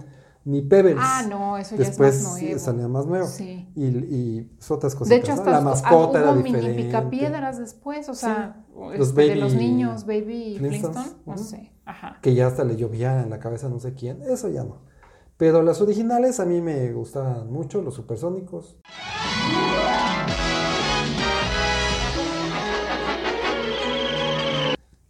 ni 0.45 0.63
Pebbles. 0.63 0.97
Ah, 0.99 1.27
no, 1.29 1.59
eso 1.59 1.77
ya 1.77 1.85
Después 1.85 2.17
es 2.17 2.23
más 2.25 2.41
nuevo. 2.41 2.59
salía 2.59 2.89
más 2.89 3.07
nuevo. 3.07 3.27
Sí. 3.27 3.69
Y, 3.77 3.85
y 3.87 4.51
otras 4.69 4.95
cositas. 4.95 5.09
De 5.09 5.17
hecho, 5.17 5.33
¿no? 5.33 5.39
hasta 5.39 5.51
la 5.51 5.59
ah, 5.59 5.61
mascota 5.61 6.21
era 6.21 6.33
hubo 6.33 6.37
mini 6.43 6.55
diferente. 6.55 6.85
picapiedras 6.85 7.59
después, 7.59 8.09
o 8.09 8.15
sea, 8.15 8.65
Los 8.75 9.09
este, 9.09 9.21
de 9.21 9.29
baby 9.29 9.41
los 9.41 9.55
niños, 9.55 10.07
Baby 10.07 10.57
Flintstones, 10.59 10.95
Flintstone, 10.97 11.23
no 11.27 11.33
ujú. 11.35 11.45
sé, 11.45 11.73
ajá. 11.85 12.19
que 12.23 12.35
ya 12.35 12.47
hasta 12.47 12.65
le 12.65 12.77
llovía 12.77 13.23
en 13.23 13.29
la 13.31 13.39
cabeza 13.39 13.69
no 13.69 13.79
sé 13.81 13.93
quién, 13.95 14.23
eso 14.23 14.49
ya 14.49 14.65
no. 14.65 14.79
Pero 15.41 15.63
las 15.63 15.81
originales 15.81 16.39
a 16.39 16.45
mí 16.45 16.61
me 16.61 16.93
gustaban 16.93 17.51
mucho, 17.51 17.83
los 17.83 17.95
supersónicos. 17.95 18.77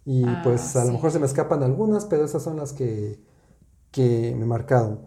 Y 0.05 0.25
Ah, 0.25 0.41
pues 0.43 0.77
a 0.77 0.83
sí. 0.83 0.87
lo 0.87 0.93
mejor 0.95 1.11
se 1.13 1.19
me 1.19 1.27
escapan 1.27 1.63
algunas, 1.63 2.07
pero 2.07 2.25
esas 2.25 2.43
son 2.43 2.57
las 2.57 2.73
que, 2.73 3.21
que 3.91 4.35
me 4.39 4.47
marcaron. 4.47 5.01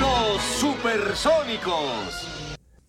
Los 0.00 0.42
supersónicos. 0.42 2.28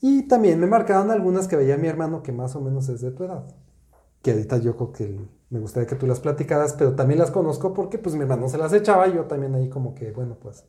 Y 0.01 0.27
también 0.27 0.59
me 0.59 0.67
marcaron 0.67 1.11
algunas 1.11 1.47
que 1.47 1.55
veía 1.55 1.77
mi 1.77 1.87
hermano 1.87 2.21
que 2.23 2.31
más 2.31 2.55
o 2.55 2.61
menos 2.61 2.89
es 2.89 3.01
de 3.01 3.11
tu 3.11 3.23
edad. 3.23 3.45
Que 4.21 4.31
ahorita 4.31 4.57
yo 4.59 4.75
creo 4.75 4.91
que 4.91 5.19
me 5.49 5.59
gustaría 5.59 5.87
que 5.87 5.95
tú 5.95 6.07
las 6.07 6.19
platicaras, 6.19 6.73
pero 6.73 6.95
también 6.95 7.19
las 7.19 7.31
conozco 7.31 7.73
porque 7.73 7.97
pues 7.97 8.15
mi 8.15 8.21
hermano 8.21 8.49
se 8.49 8.57
las 8.57 8.73
echaba 8.73 9.07
y 9.07 9.13
yo 9.13 9.25
también 9.25 9.55
ahí 9.55 9.69
como 9.69 9.93
que, 9.93 10.11
bueno, 10.11 10.37
pues 10.41 10.65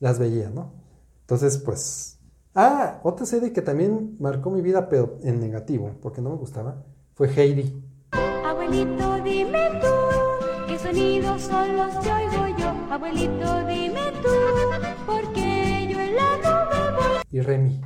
las 0.00 0.18
veía, 0.18 0.50
¿no? 0.50 0.72
Entonces, 1.20 1.58
pues... 1.58 2.18
Ah, 2.56 3.00
otra 3.02 3.26
serie 3.26 3.52
que 3.52 3.62
también 3.62 4.16
marcó 4.20 4.48
mi 4.48 4.60
vida, 4.60 4.88
pero 4.88 5.18
en 5.24 5.40
negativo, 5.40 5.96
porque 6.00 6.20
no 6.20 6.30
me 6.30 6.36
gustaba, 6.36 6.84
fue 7.14 7.28
Heidi. 7.28 7.82
Abuelito, 8.44 9.14
dime 9.24 9.70
tú, 9.80 9.88
qué 10.68 10.78
sonidos 10.78 11.42
son 11.42 11.76
los 11.76 11.94
que 11.96 12.12
oigo 12.12 12.56
yo. 12.56 12.68
Abuelito, 12.92 13.66
dime 13.66 14.12
tú, 14.22 14.28
porque 15.04 15.88
yo 15.90 15.98
en 15.98 16.14
la 16.14 16.36
nube 16.36 16.96
voy. 16.96 17.22
Y 17.32 17.40
Remy. 17.40 17.80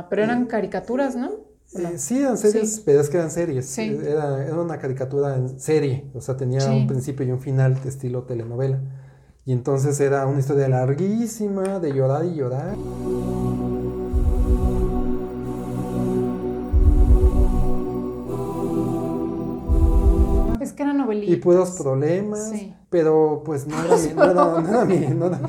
Ah, 0.00 0.06
pero 0.08 0.22
eran 0.22 0.46
caricaturas, 0.46 1.14
¿no? 1.14 1.28
Eh, 1.74 1.98
sí, 1.98 2.20
eran 2.22 2.38
series, 2.38 2.76
Sí. 2.76 2.82
pero 2.86 3.00
es 3.02 3.10
que 3.10 3.18
eran 3.18 3.30
series. 3.30 3.66
Sí. 3.66 4.00
Era, 4.02 4.46
era 4.46 4.58
una 4.58 4.78
caricatura 4.78 5.36
en 5.36 5.60
serie, 5.60 6.10
o 6.14 6.22
sea, 6.22 6.38
tenía 6.38 6.60
Sí. 6.60 6.70
un 6.70 6.86
principio 6.86 7.26
y 7.26 7.30
un 7.32 7.40
final 7.40 7.80
de 7.82 7.88
estilo 7.90 8.22
telenovela. 8.22 8.80
Y 9.44 9.52
entonces 9.52 10.00
era 10.00 10.26
una 10.26 10.38
historia 10.40 10.68
larguísima 10.68 11.78
de 11.80 11.92
llorar 11.92 12.24
y 12.24 12.34
llorar. 12.34 12.76
Es 20.60 20.72
que 20.74 20.82
eran 20.82 20.98
novelitas. 20.98 21.34
Y 21.34 21.40
puros 21.40 21.70
problemas, 21.80 22.50
Sí. 22.50 22.74
pero 22.90 23.42
pues 23.44 23.66
no 23.66 23.76
era, 23.82 23.96
mi, 23.96 24.12
no 24.14 24.24
era, 24.24 24.34
no 24.60 24.68
era 24.68 24.84
mi- 24.84 25.06
no 25.14 25.26
era- 25.26 25.40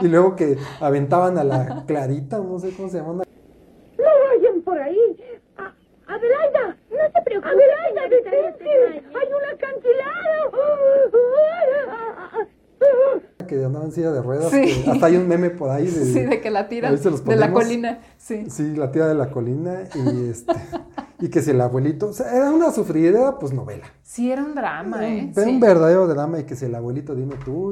Y 0.00 0.08
luego 0.08 0.36
que 0.36 0.56
aventaban 0.80 1.36
a 1.36 1.44
la 1.44 1.84
Clarita, 1.86 2.38
no 2.38 2.58
sé 2.58 2.70
cómo 2.74 2.88
se 2.88 2.96
llama. 2.98 3.10
una- 3.12 3.24
No 3.98 4.04
vayan 4.38 4.62
por 4.62 4.71
ahí. 4.82 5.16
A- 5.56 5.74
Adelaida, 6.06 6.76
no 6.90 6.96
se 7.14 7.22
preocupe. 7.24 7.48
Adelaida, 7.50 8.08
detente. 8.08 8.70
Hay 9.14 9.28
un 9.28 9.44
acantilado. 9.54 10.52
que 13.48 13.64
andaba 13.64 13.84
en 13.84 13.92
silla 13.92 14.10
de 14.12 14.22
ruedas, 14.22 14.50
Sí. 14.50 14.82
que 14.82 14.90
hasta 14.90 15.06
hay 15.06 15.16
un 15.16 15.28
meme 15.28 15.50
por 15.50 15.68
ahí 15.70 15.84
de, 15.84 16.04
Sí, 16.06 16.20
de 16.24 16.40
que 16.40 16.50
la 16.50 16.62
los 16.62 17.24
de 17.24 17.36
la 17.36 17.52
colina. 17.52 18.00
Sí. 18.16 18.48
Sí, 18.50 18.74
la 18.76 18.90
tía 18.90 19.06
de 19.06 19.14
la 19.14 19.30
colina 19.30 19.82
y 19.94 20.30
este 20.30 20.54
y 21.20 21.28
que 21.28 21.42
si 21.42 21.50
el 21.50 21.60
abuelito, 21.60 22.08
o 22.08 22.12
sea, 22.12 22.34
era 22.34 22.50
una 22.50 22.72
sufridera, 22.72 23.38
pues 23.38 23.52
novela. 23.52 23.84
Sí, 24.02 24.32
era 24.32 24.42
un 24.42 24.54
drama, 24.54 25.06
¿eh? 25.06 25.30
Era 25.34 25.44
Sí. 25.44 25.50
un 25.50 25.60
verdadero 25.60 26.06
drama 26.08 26.40
y 26.40 26.44
que 26.44 26.56
si 26.56 26.64
el 26.64 26.74
abuelito, 26.74 27.14
dime 27.14 27.34
tú. 27.44 27.70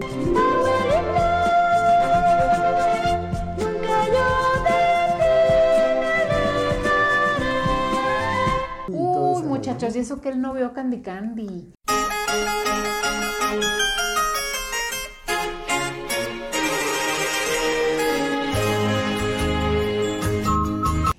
Eso 10.00 10.21
que 10.21 10.30
él 10.30 10.40
no 10.40 10.54
vio 10.54 10.73
Candy 10.73 11.02
Candy. 11.02 11.73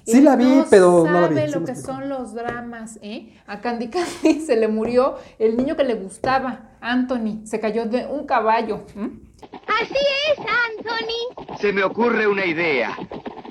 Sí 0.03 0.19
la 0.19 0.35
vi, 0.35 0.63
pero 0.69 1.05
no 1.05 1.21
la 1.21 1.27
vi, 1.27 1.49
lo 1.51 1.63
que 1.63 1.75
son 1.75 2.09
los 2.09 2.33
dramas, 2.33 2.99
¿eh? 3.01 3.33
A 3.47 3.61
Candy 3.61 3.89
Candy 3.89 4.41
se 4.45 4.57
le 4.57 4.67
murió 4.67 5.15
el 5.39 5.55
niño 5.55 5.77
que 5.77 5.83
le 5.83 5.93
gustaba, 5.93 6.71
Anthony. 6.81 7.45
Se 7.45 7.59
cayó 7.59 7.85
de 7.85 8.07
un 8.07 8.25
caballo. 8.25 8.85
Así 8.97 9.95
es, 10.27 10.39
Anthony. 10.39 11.57
Se 11.59 11.71
me 11.71 11.83
ocurre 11.83 12.27
una 12.27 12.45
idea. 12.45 12.97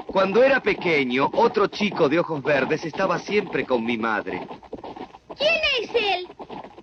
Cuando 0.07 0.43
era 0.43 0.61
pequeño, 0.61 1.31
otro 1.33 1.69
chico 1.69 2.09
de 2.09 2.19
ojos 2.19 2.43
verdes 2.43 2.85
estaba 2.85 3.19
siempre 3.21 3.65
con 3.65 3.85
mi 3.85 3.97
madre. 3.97 4.47
¿Quién 5.41 5.61
es 5.83 5.91
él? 5.95 6.31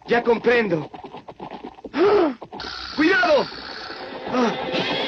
Ya 0.07 0.23
comprendo. 0.23 0.87
¡Ah! 1.93 2.35
¡Cuidado! 2.95 3.47
¡Ah! 4.31 5.06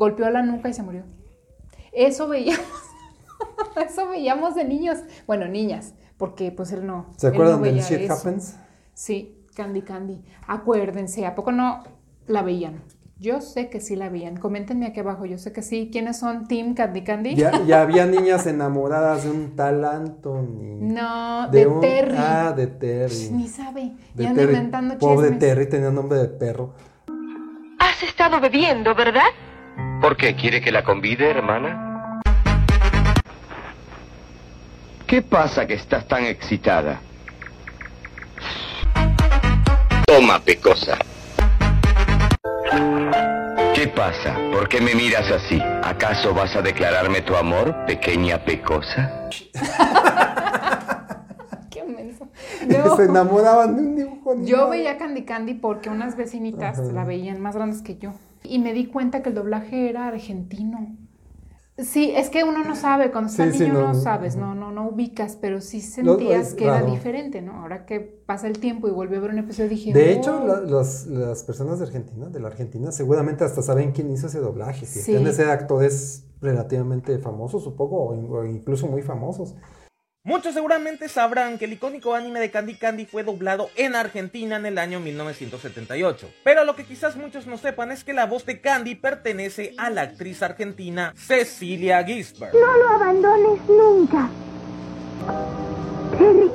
Golpeó 0.00 0.28
la 0.30 0.42
nuca 0.42 0.68
y 0.70 0.72
se 0.72 0.82
murió. 0.82 1.02
Eso 1.92 2.26
veíamos. 2.26 2.64
Eso 3.86 4.08
veíamos 4.08 4.54
de 4.54 4.64
niños. 4.64 4.98
Bueno, 5.26 5.46
niñas, 5.46 5.94
porque 6.16 6.50
pues 6.50 6.72
él 6.72 6.86
no. 6.86 7.06
¿Se 7.18 7.28
acuerdan 7.28 7.58
no 7.60 7.66
del 7.66 7.80
Shit 7.80 8.00
eso. 8.00 8.14
Happens? 8.14 8.56
Sí, 8.94 9.44
Candy 9.54 9.82
Candy. 9.82 10.24
Acuérdense, 10.46 11.26
¿a 11.26 11.34
poco 11.34 11.52
no 11.52 11.84
la 12.26 12.42
veían? 12.42 12.82
Yo 13.18 13.42
sé 13.42 13.68
que 13.68 13.80
sí 13.80 13.94
la 13.96 14.08
veían. 14.08 14.38
Coméntenme 14.38 14.86
aquí 14.86 15.00
abajo, 15.00 15.26
yo 15.26 15.36
sé 15.36 15.52
que 15.52 15.60
sí. 15.60 15.90
¿Quiénes 15.92 16.18
son 16.18 16.48
Team 16.48 16.72
Candy 16.74 17.04
Candy? 17.04 17.34
Ya, 17.34 17.52
ya 17.66 17.82
había 17.82 18.06
niñas 18.06 18.46
enamoradas 18.46 19.24
de 19.24 19.30
un 19.30 19.54
tal 19.54 19.84
Anthony. 19.84 20.78
No, 20.80 21.46
de, 21.50 21.66
un- 21.66 21.80
Terry. 21.82 22.14
Ah, 22.16 22.54
de 22.56 22.66
Terry. 22.68 23.28
Ni 23.32 23.46
sabe. 23.48 23.92
De 24.14 24.22
y 24.22 24.26
anda 24.26 24.40
Terry. 24.40 24.54
inventando 24.54 24.96
Pobre 24.98 25.28
chismes. 25.28 25.38
Terry 25.40 25.68
tenía 25.68 25.90
nombre 25.90 26.18
de 26.18 26.28
perro. 26.28 26.72
Has 27.78 28.02
estado 28.02 28.40
bebiendo, 28.40 28.94
¿verdad? 28.94 29.28
¿Por 30.00 30.16
qué? 30.16 30.34
¿Quiere 30.34 30.60
que 30.60 30.72
la 30.72 30.82
convide, 30.82 31.30
hermana? 31.30 32.20
¿Qué 35.06 35.22
pasa 35.22 35.66
que 35.66 35.74
estás 35.74 36.06
tan 36.06 36.24
excitada? 36.24 37.00
Toma, 40.06 40.38
pecosa. 40.40 40.96
¿Qué 43.74 43.88
pasa? 43.88 44.34
¿Por 44.52 44.68
qué 44.68 44.80
me 44.80 44.94
miras 44.94 45.30
así? 45.30 45.60
¿Acaso 45.84 46.34
vas 46.34 46.54
a 46.56 46.62
declararme 46.62 47.22
tu 47.22 47.34
amor, 47.36 47.74
pequeña 47.86 48.44
pecosa? 48.44 49.28
Qué 51.70 51.82
menso. 51.84 52.28
Se 52.58 52.66
No. 52.66 53.00
enamoraban 53.00 53.76
de 53.76 53.82
un 53.82 53.96
dibujo 53.96 54.34
Yo 54.44 54.68
veía 54.68 54.98
Candy 54.98 55.24
Candy 55.24 55.54
porque 55.54 55.88
unas 55.88 56.16
vecinitas 56.16 56.78
Ajá. 56.78 56.92
la 56.92 57.04
veían 57.04 57.40
más 57.40 57.54
grandes 57.56 57.82
que 57.82 57.96
yo. 57.96 58.12
Y 58.44 58.58
me 58.58 58.72
di 58.72 58.86
cuenta 58.86 59.22
que 59.22 59.28
el 59.30 59.34
doblaje 59.34 59.88
era 59.90 60.08
argentino. 60.08 60.96
Sí, 61.78 62.12
es 62.14 62.28
que 62.28 62.44
uno 62.44 62.62
no 62.62 62.76
sabe, 62.76 63.10
cuando 63.10 63.30
estás 63.30 63.54
Sí, 63.54 63.60
niño 63.60 63.72
no, 63.74 63.80
no, 63.80 63.88
no, 63.88 63.94
sabes, 63.94 64.36
no, 64.36 64.54
no, 64.54 64.70
no 64.70 64.88
ubicas, 64.88 65.36
pero 65.40 65.62
sí 65.62 65.80
sentías 65.80 66.52
que 66.52 66.64
era 66.64 66.82
diferente, 66.82 67.40
¿no? 67.40 67.52
Ahora 67.62 67.86
que 67.86 68.00
pasa 68.00 68.48
el 68.48 68.58
tiempo 68.58 68.86
y 68.86 68.90
volví 68.90 69.16
a 69.16 69.20
ver 69.20 69.30
un 69.30 69.38
episodio 69.38 69.70
dije, 69.70 69.92
De 69.94 70.12
hecho, 70.12 70.40
"Oh". 70.42 70.46
la- 70.46 70.60
las, 70.60 71.06
las 71.06 71.42
personas 71.42 71.78
de 71.78 71.86
Argentina, 71.86 72.28
de 72.28 72.38
la 72.38 72.48
Argentina, 72.48 72.92
seguramente 72.92 73.44
hasta 73.44 73.62
saben 73.62 73.92
quién 73.92 74.10
hizo 74.10 74.26
ese 74.26 74.40
doblaje. 74.40 74.80
Que 74.80 74.86
Sí. 74.86 75.32
ser 75.32 75.48
actores 75.48 76.24
relativamente 76.42 77.18
famosos, 77.18 77.64
supongo, 77.64 77.96
o, 78.10 78.38
o 78.40 78.44
incluso 78.44 78.86
muy 78.86 79.00
famosos. 79.00 79.54
Muchos 80.22 80.52
seguramente 80.52 81.08
sabrán 81.08 81.56
que 81.56 81.64
el 81.64 81.72
icónico 81.72 82.14
anime 82.14 82.40
de 82.40 82.50
Candy 82.50 82.74
Candy 82.74 83.06
fue 83.06 83.24
doblado 83.24 83.70
en 83.74 83.94
Argentina 83.96 84.56
en 84.56 84.66
el 84.66 84.76
año 84.76 85.00
1978. 85.00 86.30
Pero 86.44 86.64
lo 86.66 86.76
que 86.76 86.84
quizás 86.84 87.16
muchos 87.16 87.46
no 87.46 87.56
sepan 87.56 87.90
es 87.90 88.04
que 88.04 88.12
la 88.12 88.26
voz 88.26 88.44
de 88.44 88.60
Candy 88.60 88.96
pertenece 88.96 89.72
a 89.78 89.88
la 89.88 90.02
actriz 90.02 90.42
argentina 90.42 91.14
Cecilia 91.16 92.04
Gisbert. 92.04 92.52
No 92.52 92.76
lo 92.76 92.88
abandones 92.90 93.66
nunca. 93.66 94.28
Terry, 96.18 96.50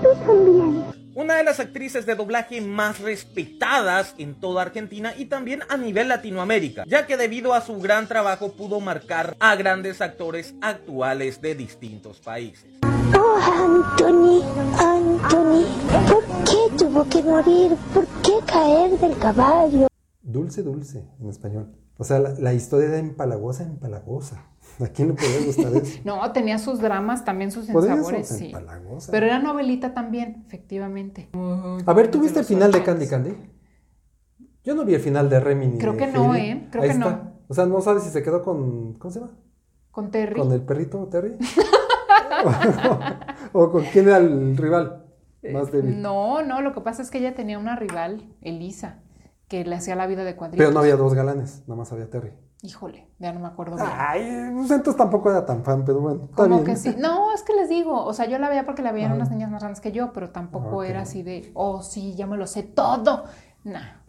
tú 0.00 0.08
también. 0.24 0.95
Una 1.16 1.36
de 1.36 1.44
las 1.44 1.60
actrices 1.60 2.04
de 2.04 2.14
doblaje 2.14 2.60
más 2.60 3.00
respetadas 3.00 4.14
en 4.18 4.34
toda 4.34 4.60
Argentina 4.60 5.14
y 5.16 5.24
también 5.24 5.62
a 5.70 5.78
nivel 5.78 6.08
Latinoamérica, 6.08 6.84
ya 6.86 7.06
que 7.06 7.16
debido 7.16 7.54
a 7.54 7.62
su 7.62 7.80
gran 7.80 8.06
trabajo 8.06 8.52
pudo 8.52 8.80
marcar 8.80 9.34
a 9.40 9.56
grandes 9.56 10.02
actores 10.02 10.54
actuales 10.60 11.40
de 11.40 11.54
distintos 11.54 12.20
países. 12.20 12.66
Oh, 13.18 13.38
Anthony, 13.38 14.42
Anthony, 14.78 15.64
¿por 16.06 16.22
qué 16.44 16.76
tuvo 16.84 17.08
que 17.08 17.22
morir? 17.22 17.74
¿Por 17.94 18.06
qué 18.22 18.32
caer 18.44 18.90
del 18.98 19.16
caballo? 19.16 19.88
Dulce, 20.26 20.62
dulce, 20.64 21.04
en 21.20 21.28
español. 21.28 21.72
O 21.98 22.04
sea, 22.04 22.18
la, 22.18 22.30
la 22.30 22.52
historia 22.52 22.88
era 22.88 22.98
empalagosa, 22.98 23.62
empalagosa. 23.64 24.44
¿A 24.80 24.88
quién 24.88 25.08
le 25.08 25.14
podría 25.14 25.46
gustar 25.46 25.72
eso? 25.74 26.00
No, 26.04 26.32
tenía 26.32 26.58
sus 26.58 26.80
dramas, 26.80 27.24
también 27.24 27.52
sus 27.52 27.66
Por 27.66 27.84
eso, 27.84 27.96
sabores, 27.96 28.28
sí. 28.28 28.46
empalagosa. 28.46 29.12
Pero 29.12 29.26
era 29.26 29.38
novelita 29.38 29.94
también, 29.94 30.42
efectivamente. 30.46 31.28
A 31.86 31.92
ver, 31.94 32.10
¿tú 32.10 32.20
viste 32.20 32.40
el 32.40 32.44
final 32.44 32.72
de. 32.72 32.82
Candy 32.82 33.06
Candy? 33.06 33.36
Yo 34.64 34.74
no 34.74 34.84
vi 34.84 34.94
el 34.94 35.00
final 35.00 35.30
de 35.30 35.38
Remy 35.38 35.66
ni 35.68 35.78
Creo 35.78 35.92
de 35.92 35.98
que 35.98 36.06
no, 36.08 36.34
Heidi. 36.34 36.50
¿eh? 36.50 36.68
Creo 36.70 36.82
Ahí 36.82 36.88
que 36.88 36.94
está. 36.94 37.10
no. 37.10 37.32
O 37.48 37.54
sea, 37.54 37.66
no 37.66 37.80
sabes 37.80 38.02
si 38.02 38.10
se 38.10 38.22
quedó 38.24 38.42
con. 38.42 38.94
¿Cómo 38.94 39.12
se 39.12 39.20
llama? 39.20 39.32
Con 39.92 40.10
Terry. 40.10 40.40
¿Con 40.40 40.50
el 40.52 40.62
perrito 40.62 41.06
Terry? 41.06 41.36
o, 43.52 43.62
o 43.62 43.70
con 43.70 43.84
quién 43.84 44.08
era 44.08 44.18
el 44.18 44.56
rival 44.56 45.04
más 45.52 45.70
débil? 45.70 46.00
No, 46.02 46.42
no, 46.42 46.60
lo 46.60 46.74
que 46.74 46.80
pasa 46.80 47.02
es 47.02 47.10
que 47.10 47.18
ella 47.18 47.34
tenía 47.34 47.58
una 47.58 47.76
rival, 47.76 48.24
Elisa, 48.42 48.98
que 49.48 49.64
le 49.64 49.76
hacía 49.76 49.96
la 49.96 50.06
vida 50.06 50.24
de 50.24 50.36
cuadritos. 50.36 50.58
Pero 50.58 50.72
no 50.72 50.80
había 50.80 50.96
dos 50.96 51.14
galanes, 51.14 51.62
nada 51.66 51.76
más 51.76 51.92
había 51.92 52.10
Terry. 52.10 52.32
Híjole, 52.62 53.06
ya 53.18 53.32
no 53.32 53.40
me 53.40 53.46
acuerdo 53.46 53.76
bien. 53.76 53.88
Ay, 53.94 54.50
pues 54.54 54.70
entonces 54.70 54.96
tampoco 54.96 55.30
era 55.30 55.44
tan 55.44 55.62
fan, 55.62 55.84
pero 55.84 56.00
bueno, 56.00 56.28
Como 56.34 56.64
que 56.64 56.74
sí. 56.74 56.96
No, 56.98 57.32
es 57.34 57.42
que 57.42 57.54
les 57.54 57.68
digo, 57.68 58.04
o 58.04 58.12
sea, 58.12 58.26
yo 58.26 58.38
la 58.38 58.48
veía 58.48 58.64
porque 58.64 58.82
la 58.82 58.92
veían 58.92 59.12
unas 59.12 59.30
niñas 59.30 59.50
más 59.50 59.62
grandes 59.62 59.80
que 59.80 59.92
yo, 59.92 60.12
pero 60.12 60.30
tampoco 60.30 60.82
era 60.82 61.02
así 61.02 61.22
de, 61.22 61.50
oh, 61.54 61.82
sí, 61.82 62.14
ya 62.16 62.26
me 62.26 62.36
lo 62.36 62.46
sé 62.46 62.62
todo. 62.62 63.24
Nah. 63.62 64.00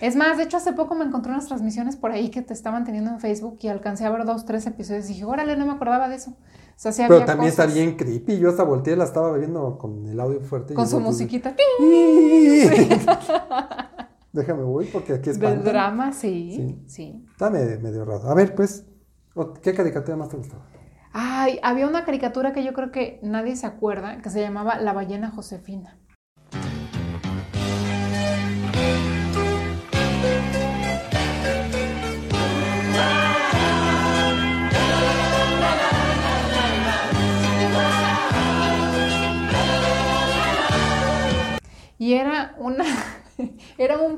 Es 0.00 0.16
más, 0.16 0.38
de 0.38 0.44
hecho, 0.44 0.56
hace 0.56 0.72
poco 0.72 0.94
me 0.94 1.04
encontré 1.04 1.30
unas 1.30 1.46
transmisiones 1.46 1.96
por 1.96 2.10
ahí 2.10 2.30
que 2.30 2.40
te 2.40 2.54
estaban 2.54 2.84
teniendo 2.84 3.10
en 3.10 3.20
Facebook 3.20 3.58
y 3.60 3.68
alcancé 3.68 4.06
a 4.06 4.10
ver 4.10 4.24
dos, 4.24 4.46
tres 4.46 4.66
episodios 4.66 5.04
y 5.04 5.08
dije, 5.08 5.24
órale, 5.26 5.54
no 5.56 5.66
me 5.66 5.72
acordaba 5.72 6.08
de 6.08 6.16
eso. 6.16 6.30
O 6.30 6.34
sea, 6.76 6.92
sí 6.92 7.02
Pero 7.02 7.16
había 7.16 7.26
también 7.26 7.52
cosas 7.52 7.66
está 7.66 7.78
bien 7.78 7.96
creepy. 7.96 8.38
Yo 8.38 8.48
hasta 8.48 8.62
volteé, 8.62 8.96
la 8.96 9.04
estaba 9.04 9.36
viendo 9.36 9.76
con 9.76 10.08
el 10.08 10.18
audio 10.18 10.40
fuerte. 10.40 10.72
y 10.72 10.76
Con 10.76 10.88
su 10.88 10.96
volteé, 10.96 11.10
musiquita. 11.10 11.54
Déjame 14.32 14.62
voy 14.62 14.86
porque 14.86 15.14
aquí 15.14 15.30
es 15.30 15.38
Del 15.40 15.62
drama, 15.64 16.12
sí, 16.12 16.82
sí. 16.86 17.26
Está 17.30 17.50
medio, 17.50 17.80
medio 17.80 18.04
raro. 18.04 18.28
A 18.28 18.34
ver, 18.34 18.54
pues, 18.54 18.86
¿o- 19.34 19.52
¿qué 19.54 19.74
caricatura 19.74 20.16
más 20.16 20.28
te 20.28 20.36
gustaba? 20.36 20.66
Ay, 21.12 21.58
había 21.62 21.88
una 21.88 22.04
caricatura 22.04 22.52
que 22.52 22.62
yo 22.62 22.72
creo 22.72 22.92
que 22.92 23.18
nadie 23.22 23.56
se 23.56 23.66
acuerda, 23.66 24.22
que 24.22 24.30
se 24.30 24.40
llamaba 24.40 24.78
La 24.78 24.92
ballena 24.92 25.30
Josefina. 25.30 25.98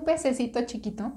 Un 0.03 0.07
pececito 0.07 0.61
chiquito 0.63 1.13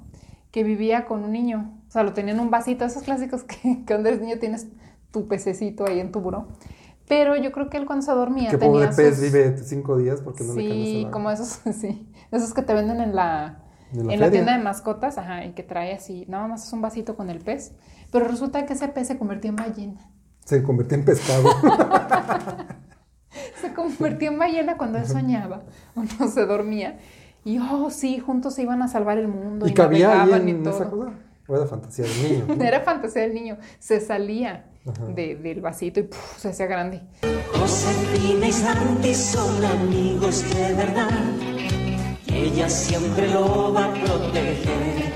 que 0.52 0.64
vivía 0.64 1.06
con 1.06 1.24
un 1.24 1.32
niño. 1.32 1.74
O 1.88 1.92
sea, 1.92 2.04
lo 2.04 2.14
tenía 2.14 2.34
en 2.34 2.40
un 2.40 2.50
vasito, 2.52 2.86
esos 2.86 3.04
clásicos 3.04 3.44
que, 3.44 3.56
que 3.62 3.86
cuando 3.86 4.10
eres 4.10 4.22
niño 4.22 4.38
tienes 4.40 4.68
tu 5.12 5.28
pececito 5.28 5.86
ahí 5.88 6.00
en 6.00 6.12
tu 6.12 6.20
buró. 6.22 6.48
Pero 7.08 7.36
yo 7.36 7.52
creo 7.52 7.70
que 7.70 7.78
él 7.78 7.86
cuando 7.86 8.06
se 8.06 8.12
dormía 8.12 8.50
tenía 8.52 8.68
pobre 8.68 8.88
pez 8.96 9.16
sus- 9.18 9.32
vive 9.32 9.58
cinco 9.58 9.98
días 9.98 10.22
porque 10.22 10.44
no 10.44 10.54
le 10.54 10.62
Sí, 10.62 10.68
cambias 10.70 11.06
el 11.06 11.12
como 11.12 11.32
esos, 11.32 11.60
sí, 11.80 12.12
esos 12.32 12.54
que 12.54 12.62
te 12.64 12.74
venden 12.74 13.00
en 13.02 13.16
la, 13.16 13.64
En 13.94 14.08
la 14.08 14.14
en 14.14 14.20
la 14.20 14.32
tienda 14.32 14.58
de 14.58 14.64
mascotas, 14.64 15.18
ajá, 15.18 15.46
y 15.46 15.52
que 15.54 15.64
trae 15.64 15.94
así, 15.94 16.26
nada 16.28 16.48
más 16.48 16.66
es 16.66 16.74
un 16.74 16.82
vasito 16.82 17.16
con 17.16 17.30
el 17.30 17.40
pez. 17.40 17.74
Pero 18.12 18.28
resulta 18.28 18.66
que 18.66 18.74
ese 18.74 18.88
pez 18.88 19.08
se 19.08 19.18
convirtió 19.18 19.50
en 19.50 19.56
ballena. 19.58 20.10
Se 20.46 20.64
convirtió 20.64 20.98
en 20.98 21.06
pescado. 21.06 21.50
Se 23.62 23.74
convirtió 23.74 24.32
en 24.32 24.40
ballena 24.40 24.78
cuando 24.78 24.98
él 24.98 25.06
soñaba 25.08 25.64
o 25.96 26.04
no 26.04 26.28
se 26.30 26.46
dormía. 26.46 26.98
Y 27.46 27.60
oh, 27.60 27.90
sí, 27.92 28.20
juntos 28.20 28.56
se 28.56 28.64
iban 28.64 28.82
a 28.82 28.88
salvar 28.88 29.18
el 29.20 29.28
mundo. 29.28 29.68
¿Y 29.68 29.70
Y, 29.70 29.74
cabía 29.74 30.24
ahí 30.24 30.34
en 30.34 30.50
y 30.66 30.68
esa 30.68 30.90
todo. 30.90 31.06
cosa? 31.06 31.12
¿O 31.48 31.56
era 31.56 31.68
fantasía 31.68 32.06
del 32.06 32.24
niño? 32.32 32.56
no? 32.58 32.64
Era 32.64 32.80
fantasía 32.82 33.22
del 33.22 33.34
niño. 33.36 33.58
Se 33.80 34.02
salía 34.02 34.66
de- 35.16 35.36
del 35.36 35.62
vasito 35.62 36.00
y 36.00 36.04
¡puf! 36.04 36.38
se 36.38 36.50
hacía 36.50 36.66
grande. 36.66 37.02
Josefina 37.54 38.48
y 38.48 38.52
Santi 38.52 39.14
son 39.14 39.64
amigos 39.64 40.44
de 40.56 40.74
verdad. 40.74 41.10
Ella 42.28 42.68
siempre 42.68 43.28
lo 43.32 43.72
va 43.74 43.86
a 43.86 43.94
proteger. 43.94 45.14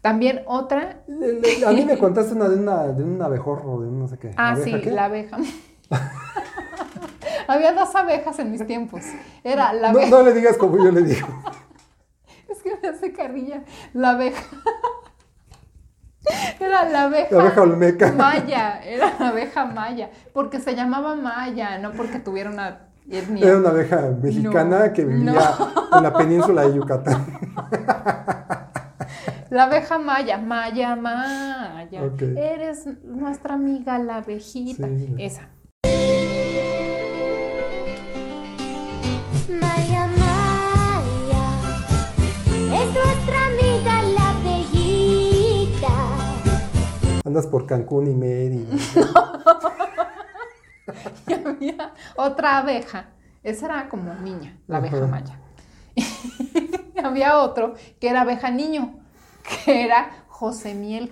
También 0.00 0.40
otra. 0.46 1.02
A 1.66 1.72
mí 1.72 1.84
me 1.84 1.98
contaste 1.98 2.34
una 2.34 2.48
de, 2.48 2.56
una, 2.56 2.86
de 2.88 3.04
un 3.04 3.20
abejorro, 3.20 3.80
de 3.82 3.88
un 3.88 3.98
no 3.98 4.08
sé 4.08 4.16
qué. 4.18 4.30
Ah, 4.36 4.52
¿Abeja 4.52 4.64
sí, 4.64 4.80
qué? 4.82 4.90
la 4.90 5.04
abeja. 5.04 5.36
Había 7.48 7.72
dos 7.72 7.94
abejas 7.94 8.38
en 8.38 8.50
mis 8.50 8.66
tiempos. 8.66 9.02
Era 9.44 9.72
la 9.72 9.90
abeja. 9.90 10.10
no 10.10 10.22
le 10.22 10.32
digas 10.32 10.56
como 10.56 10.82
yo 10.82 10.90
le 10.90 11.02
digo. 11.02 11.26
Es 12.48 12.62
que 12.62 12.76
me 12.80 12.88
hace 12.88 13.12
carrilla. 13.12 13.64
La 13.92 14.10
abeja. 14.10 14.40
Era 16.60 16.88
la 16.88 17.04
abeja. 17.04 17.34
La 17.34 17.42
abeja 17.42 17.62
olmeca. 17.62 18.12
Maya. 18.12 18.80
Era 18.84 19.14
la 19.18 19.28
abeja 19.28 19.64
maya. 19.64 20.10
Porque 20.32 20.60
se 20.60 20.74
llamaba 20.76 21.16
Maya, 21.16 21.78
no 21.78 21.92
porque 21.92 22.20
tuviera 22.20 22.50
una 22.50 22.88
etnia. 23.10 23.46
Era 23.46 23.58
una 23.58 23.70
abeja 23.70 24.00
mexicana 24.22 24.86
No, 24.86 24.92
que 24.92 25.04
vivía 25.04 25.32
no. 25.32 25.98
en 25.98 26.02
la 26.04 26.12
península 26.12 26.62
de 26.62 26.74
Yucatán. 26.74 27.26
La 29.50 29.64
abeja 29.64 29.98
maya. 29.98 30.38
Maya, 30.38 30.94
maya. 30.96 32.02
Ok. 32.04 32.22
Eres 32.22 32.86
nuestra 33.04 33.54
amiga 33.54 33.98
la 33.98 34.16
abejita. 34.16 34.86
Sí. 34.86 35.14
Esa. 35.18 35.48
Maya, 39.48 40.06
Maya, 40.18 41.44
es 42.50 42.94
nuestra 42.94 43.46
amiga 43.46 44.02
la 44.02 44.30
abejita. 44.30 45.94
Andas 47.24 47.46
por 47.46 47.66
Cancún 47.66 48.08
y 48.08 48.14
Mérida. 48.14 48.76
Y 51.28 51.32
había 51.34 51.92
otra 52.16 52.58
abeja. 52.58 53.06
Esa 53.42 53.66
era 53.66 53.88
como 53.88 54.14
niña, 54.14 54.56
la 54.66 54.78
abeja 54.78 54.96
Ajá. 54.98 55.06
maya. 55.06 55.38
Y 55.94 57.00
había 57.04 57.38
otro 57.38 57.74
que 58.00 58.08
era 58.08 58.22
abeja 58.22 58.50
niño, 58.50 58.94
que 59.64 59.84
era 59.84 60.24
José 60.28 60.74
Miel. 60.74 61.10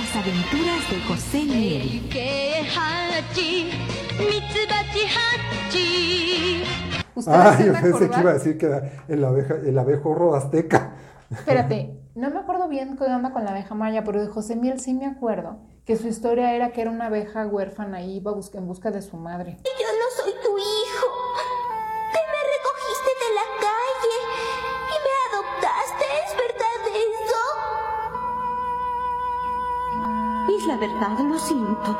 Las 0.00 0.16
aventuras 0.16 0.90
de 0.90 1.00
José 1.06 1.44
Miel. 1.44 2.08
¿Ustedes 7.14 7.36
Ah, 7.36 7.58
yo 7.62 7.72
pensé 7.72 7.80
que 7.82 7.88
acordaron? 7.88 8.20
iba 8.22 8.30
a 8.30 8.34
decir 8.34 8.56
que 8.56 8.64
era 8.66 8.92
el, 9.08 9.22
abeja, 9.22 9.54
el 9.56 9.78
abejorro 9.78 10.34
azteca. 10.34 10.94
Espérate, 11.30 12.00
no 12.14 12.30
me 12.30 12.38
acuerdo 12.38 12.66
bien 12.68 12.96
qué 12.96 13.04
onda 13.04 13.30
con 13.30 13.44
la 13.44 13.50
abeja 13.50 13.74
maya, 13.74 14.02
pero 14.02 14.22
de 14.22 14.28
José 14.28 14.56
Miel 14.56 14.80
sí 14.80 14.94
me 14.94 15.04
acuerdo 15.04 15.58
que 15.84 15.96
su 15.96 16.08
historia 16.08 16.54
era 16.54 16.70
que 16.72 16.80
era 16.80 16.90
una 16.90 17.06
abeja 17.06 17.46
huérfana 17.46 18.00
y 18.00 18.16
iba 18.16 18.32
en 18.54 18.66
busca 18.66 18.90
de 18.90 19.02
su 19.02 19.18
madre. 19.18 19.58
Yo 19.64 19.89
Lo 31.18 31.38
siento. 31.38 31.96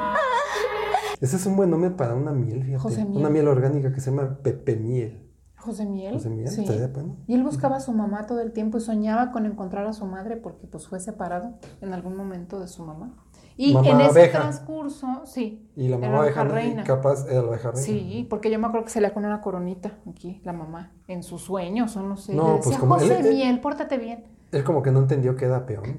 Ese 1.20 1.36
es 1.36 1.46
un 1.46 1.56
buen 1.56 1.70
nombre 1.70 1.90
para 1.90 2.14
una 2.14 2.32
miel, 2.32 2.62
fíjate. 2.64 2.78
José 2.82 3.04
Miel. 3.04 3.18
Una 3.20 3.28
miel 3.30 3.48
orgánica 3.48 3.92
que 3.92 4.00
se 4.00 4.10
llama 4.10 4.38
Pepe 4.42 4.76
Miel. 4.76 5.26
José 5.56 5.84
Miel. 5.84 6.14
José 6.14 6.30
Miel, 6.30 6.48
sí. 6.48 6.64
bueno. 6.94 7.16
Y 7.26 7.34
él 7.34 7.42
buscaba 7.42 7.76
a 7.76 7.80
su 7.80 7.92
mamá 7.92 8.26
todo 8.26 8.40
el 8.40 8.52
tiempo 8.52 8.78
y 8.78 8.80
soñaba 8.80 9.30
con 9.30 9.44
encontrar 9.44 9.86
a 9.86 9.92
su 9.92 10.06
madre 10.06 10.36
porque 10.36 10.66
pues 10.66 10.88
fue 10.88 11.00
separado 11.00 11.58
en 11.82 11.92
algún 11.92 12.16
momento 12.16 12.58
de 12.60 12.68
su 12.68 12.82
mamá. 12.84 13.12
Y 13.56 13.74
Mamá 13.74 13.88
en 13.90 14.00
ese 14.00 14.10
abeja. 14.20 14.38
transcurso, 14.40 15.06
sí. 15.26 15.68
Y 15.76 15.88
la 15.88 15.98
mamá 15.98 16.20
abeja 16.20 16.44
reina. 16.44 16.82
capaz 16.84 17.26
era 17.28 17.42
la 17.42 17.48
abeja 17.48 17.72
reina. 17.72 17.84
Sí, 17.84 18.26
porque 18.30 18.50
yo 18.50 18.58
me 18.58 18.66
acuerdo 18.68 18.86
que 18.86 18.92
se 18.92 19.02
le 19.02 19.10
pone 19.10 19.26
una 19.26 19.42
coronita 19.42 19.98
aquí, 20.08 20.40
la 20.44 20.54
mamá, 20.54 20.92
en 21.08 21.22
sus 21.22 21.42
sueños 21.42 21.94
o 21.96 22.02
no 22.02 22.16
sé. 22.16 22.34
No, 22.34 22.44
Le 22.44 22.50
pues 22.54 22.64
decía, 22.66 22.78
como 22.80 22.94
él- 22.96 23.02
José 23.02 23.18
él- 23.20 23.34
Miel, 23.34 23.60
pórtate 23.60 23.98
bien. 23.98 24.24
Él 24.52 24.64
como 24.64 24.82
que 24.82 24.90
no 24.92 25.00
entendió 25.00 25.36
que 25.36 25.44
era 25.44 25.66
peón. 25.66 25.98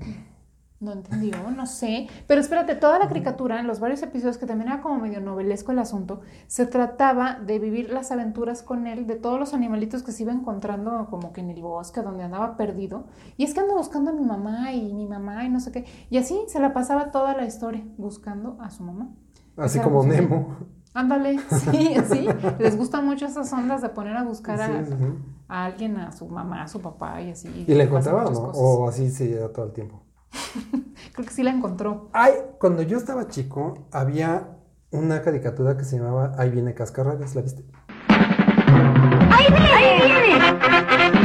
No 0.81 0.93
entendió, 0.93 1.35
no 1.55 1.67
sé. 1.67 2.07
Pero 2.25 2.41
espérate, 2.41 2.73
toda 2.73 2.97
la 2.97 3.07
caricatura, 3.07 3.59
en 3.59 3.67
los 3.67 3.79
varios 3.79 4.01
episodios, 4.01 4.39
que 4.39 4.47
también 4.47 4.71
era 4.71 4.81
como 4.81 4.97
medio 4.97 5.21
novelesco 5.21 5.71
el 5.71 5.77
asunto, 5.77 6.21
se 6.47 6.65
trataba 6.65 7.35
de 7.35 7.59
vivir 7.59 7.91
las 7.91 8.11
aventuras 8.11 8.63
con 8.63 8.87
él, 8.87 9.05
de 9.05 9.15
todos 9.15 9.39
los 9.39 9.53
animalitos 9.53 10.01
que 10.01 10.11
se 10.11 10.23
iba 10.23 10.33
encontrando 10.33 11.05
como 11.11 11.33
que 11.33 11.41
en 11.41 11.51
el 11.51 11.61
bosque, 11.61 12.01
donde 12.01 12.23
andaba 12.23 12.57
perdido. 12.57 13.05
Y 13.37 13.43
es 13.43 13.53
que 13.53 13.59
ando 13.59 13.75
buscando 13.75 14.09
a 14.09 14.13
mi 14.13 14.25
mamá 14.25 14.73
y 14.73 14.91
mi 14.93 15.07
mamá 15.07 15.45
y 15.45 15.49
no 15.49 15.59
sé 15.59 15.71
qué. 15.71 15.85
Y 16.09 16.17
así 16.17 16.35
se 16.47 16.59
la 16.59 16.73
pasaba 16.73 17.11
toda 17.11 17.37
la 17.37 17.45
historia, 17.45 17.83
buscando 17.97 18.57
a 18.59 18.71
su 18.71 18.83
mamá. 18.83 19.09
Así 19.57 19.79
como. 19.79 20.03
Nemo. 20.03 20.57
Ándale, 20.95 21.37
sí, 21.71 21.93
sí. 22.11 22.27
Les 22.57 22.75
gustan 22.75 23.05
mucho 23.05 23.27
esas 23.27 23.53
ondas 23.53 23.83
de 23.83 23.89
poner 23.89 24.17
a 24.17 24.23
buscar 24.23 24.59
a, 24.59 24.67
Sí, 24.83 24.91
sí, 24.91 24.95
sí. 24.97 25.05
a 25.47 25.65
alguien, 25.65 25.95
a 25.97 26.11
su 26.11 26.27
mamá, 26.27 26.63
a 26.63 26.67
su 26.67 26.81
papá 26.81 27.21
y 27.21 27.29
así. 27.29 27.65
¿Y 27.67 27.73
le 27.73 27.83
encontraba 27.83 28.25
o 28.25 28.31
no? 28.31 28.41
cosas. 28.41 28.57
O 28.59 28.87
así 28.89 29.09
sí 29.11 29.31
era 29.31 29.53
todo 29.53 29.67
el 29.67 29.73
tiempo. 29.73 30.01
Creo 31.13 31.27
que 31.27 31.33
sí 31.33 31.43
la 31.43 31.51
encontró. 31.51 32.09
Ay, 32.13 32.33
cuando 32.59 32.81
yo 32.81 32.97
estaba 32.97 33.27
chico, 33.27 33.87
había 33.91 34.57
una 34.91 35.21
caricatura 35.21 35.77
que 35.77 35.85
se 35.85 35.97
llamaba 35.97 36.33
Ahí 36.37 36.49
viene 36.49 36.73
Cascarrabias, 36.73 37.35
¿la 37.35 37.41
viste? 37.41 37.65
¡Ahí 38.07 39.45
viene! 39.49 39.71
¡Ahí 39.73 40.27
viene! 40.27 41.21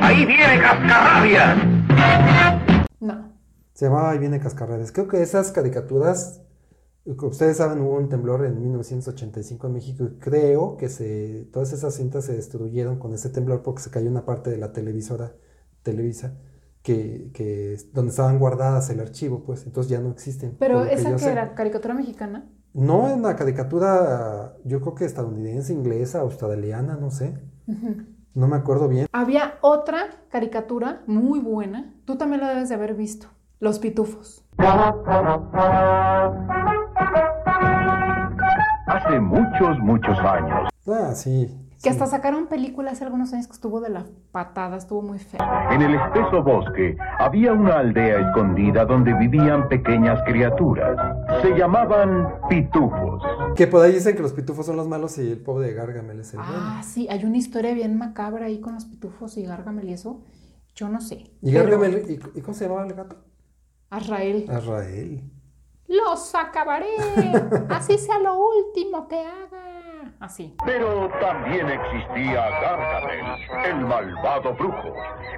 ¡Ahí 0.00 0.26
viene 0.26 0.60
Cascarrabias! 0.60 1.58
No. 3.00 3.32
Se 3.74 3.86
llamaba 3.86 4.10
Ahí 4.10 4.18
viene 4.18 4.40
Cascarrabias. 4.40 4.92
Creo 4.92 5.08
que 5.08 5.22
esas 5.22 5.52
caricaturas, 5.52 6.42
como 7.16 7.30
ustedes 7.30 7.58
saben, 7.58 7.80
hubo 7.80 7.96
un 7.96 8.08
temblor 8.08 8.44
en 8.44 8.60
1985 8.60 9.66
en 9.66 9.72
México 9.72 10.04
y 10.04 10.18
creo 10.18 10.76
que 10.76 10.88
se, 10.88 11.48
todas 11.52 11.72
esas 11.72 11.94
cintas 11.94 12.24
se 12.24 12.34
destruyeron 12.34 12.98
con 12.98 13.14
ese 13.14 13.30
temblor 13.30 13.62
porque 13.62 13.82
se 13.82 13.90
cayó 13.90 14.10
una 14.10 14.24
parte 14.24 14.50
de 14.50 14.58
la 14.58 14.72
televisora, 14.72 15.34
Televisa, 15.82 16.36
que, 16.82 17.30
que 17.34 17.74
es 17.74 17.92
donde 17.92 18.10
estaban 18.10 18.38
guardadas 18.38 18.90
el 18.90 19.00
archivo, 19.00 19.42
pues 19.44 19.66
entonces 19.66 19.90
ya 19.90 20.00
no 20.00 20.10
existen. 20.10 20.56
Pero 20.58 20.84
que 20.84 20.94
esa 20.94 21.16
que 21.16 21.26
era 21.26 21.54
caricatura 21.54 21.94
mexicana. 21.94 22.48
No, 22.74 23.08
en 23.08 23.22
la 23.22 23.34
caricatura, 23.36 24.54
yo 24.64 24.80
creo 24.80 24.94
que 24.94 25.04
estadounidense, 25.04 25.72
inglesa, 25.72 26.20
australiana, 26.20 26.96
no 26.96 27.10
sé. 27.10 27.38
No 28.34 28.46
me 28.46 28.56
acuerdo 28.56 28.88
bien. 28.88 29.06
Había 29.12 29.54
otra 29.62 30.10
caricatura 30.30 31.02
muy 31.06 31.40
buena. 31.40 31.94
Tú 32.04 32.16
también 32.16 32.40
la 32.40 32.50
debes 32.50 32.68
de 32.68 32.76
haber 32.76 32.94
visto. 32.94 33.26
Los 33.58 33.80
pitufos. 33.80 34.44
Hace 38.86 39.18
muchos, 39.20 39.78
muchos 39.80 40.18
años. 40.20 40.68
Ah, 40.86 41.12
sí. 41.14 41.67
Que 41.82 41.90
hasta 41.90 42.06
sacaron 42.06 42.48
películas 42.48 42.94
hace 42.94 43.04
algunos 43.04 43.32
años 43.32 43.46
que 43.46 43.52
estuvo 43.52 43.80
de 43.80 43.88
la 43.90 44.04
patada, 44.32 44.76
estuvo 44.76 45.00
muy 45.00 45.18
fea. 45.20 45.68
En 45.70 45.80
el 45.82 45.94
espeso 45.94 46.42
bosque 46.42 46.96
había 47.20 47.52
una 47.52 47.78
aldea 47.78 48.20
escondida 48.28 48.84
donde 48.84 49.12
vivían 49.14 49.68
pequeñas 49.68 50.20
criaturas. 50.26 50.96
Se 51.42 51.56
llamaban 51.56 52.34
pitufos. 52.48 53.22
Que 53.54 53.68
por 53.68 53.84
ahí 53.84 53.92
dicen 53.92 54.16
que 54.16 54.22
los 54.22 54.32
pitufos 54.32 54.66
son 54.66 54.76
los 54.76 54.88
malos 54.88 55.18
y 55.18 55.30
el 55.30 55.38
pobre 55.40 55.68
de 55.68 55.74
Gargamel 55.74 56.18
es 56.20 56.32
el 56.34 56.40
bueno. 56.40 56.52
Ah, 56.56 56.82
sí, 56.84 57.06
hay 57.10 57.24
una 57.24 57.36
historia 57.36 57.72
bien 57.74 57.96
macabra 57.96 58.46
ahí 58.46 58.60
con 58.60 58.74
los 58.74 58.84
pitufos 58.86 59.36
y 59.36 59.44
Gargamel 59.44 59.88
y 59.88 59.92
eso. 59.92 60.24
Yo 60.74 60.88
no 60.88 61.00
sé. 61.00 61.30
¿Y 61.42 61.52
Pero- 61.52 61.62
Gargamel, 61.64 62.04
¿y, 62.08 62.38
y 62.38 62.42
cómo 62.42 62.54
se 62.54 62.64
llamaba 62.66 62.86
el 62.86 62.94
gato? 62.94 63.16
Azrael. 63.90 64.50
Azrael. 64.50 65.22
Los 65.86 66.34
acabaré. 66.34 66.86
Así 67.70 67.96
sea 67.98 68.18
lo 68.18 68.36
último 68.38 69.06
que 69.08 69.16
haga. 69.20 69.67
Así. 70.20 70.56
Pero 70.64 71.08
también 71.20 71.68
existía 71.68 72.50
Gargamel, 72.50 73.66
el 73.66 73.80
malvado 73.86 74.52
brujo. 74.54 74.92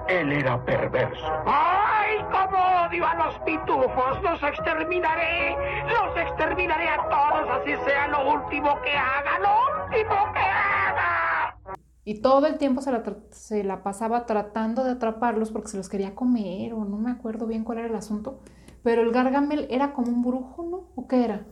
Él 0.08 0.32
era 0.32 0.64
perverso. 0.64 1.26
¡Ay, 1.46 2.16
cómo 2.32 2.86
odio 2.86 3.06
a 3.06 3.14
los 3.14 3.38
pitufos! 3.40 4.22
¡Los 4.22 4.42
exterminaré! 4.42 5.54
¡Los 5.86 6.16
exterminaré 6.16 6.88
a 6.88 6.96
todos! 7.08 7.60
Así 7.60 7.72
sea 7.84 8.08
lo 8.08 8.32
último 8.32 8.80
que 8.82 8.96
haga, 8.96 9.38
lo 9.38 9.84
último 9.84 10.32
que 10.32 10.40
haga. 10.40 11.56
Y 12.02 12.22
todo 12.22 12.46
el 12.46 12.56
tiempo 12.56 12.80
se 12.80 12.90
la, 12.90 13.04
tra- 13.04 13.30
se 13.30 13.62
la 13.62 13.82
pasaba 13.82 14.24
tratando 14.24 14.82
de 14.82 14.92
atraparlos 14.92 15.50
porque 15.52 15.68
se 15.68 15.76
los 15.76 15.90
quería 15.90 16.14
comer 16.14 16.72
o 16.72 16.86
no 16.86 16.96
me 16.96 17.10
acuerdo 17.10 17.46
bien 17.46 17.64
cuál 17.64 17.78
era 17.78 17.88
el 17.88 17.94
asunto. 17.94 18.40
Pero 18.82 19.02
el 19.02 19.12
Gargamel 19.12 19.66
era 19.70 19.92
como 19.92 20.08
un 20.08 20.22
brujo, 20.22 20.62
¿no? 20.64 20.88
¿O 20.96 21.06
qué 21.06 21.22
era? 21.26 21.42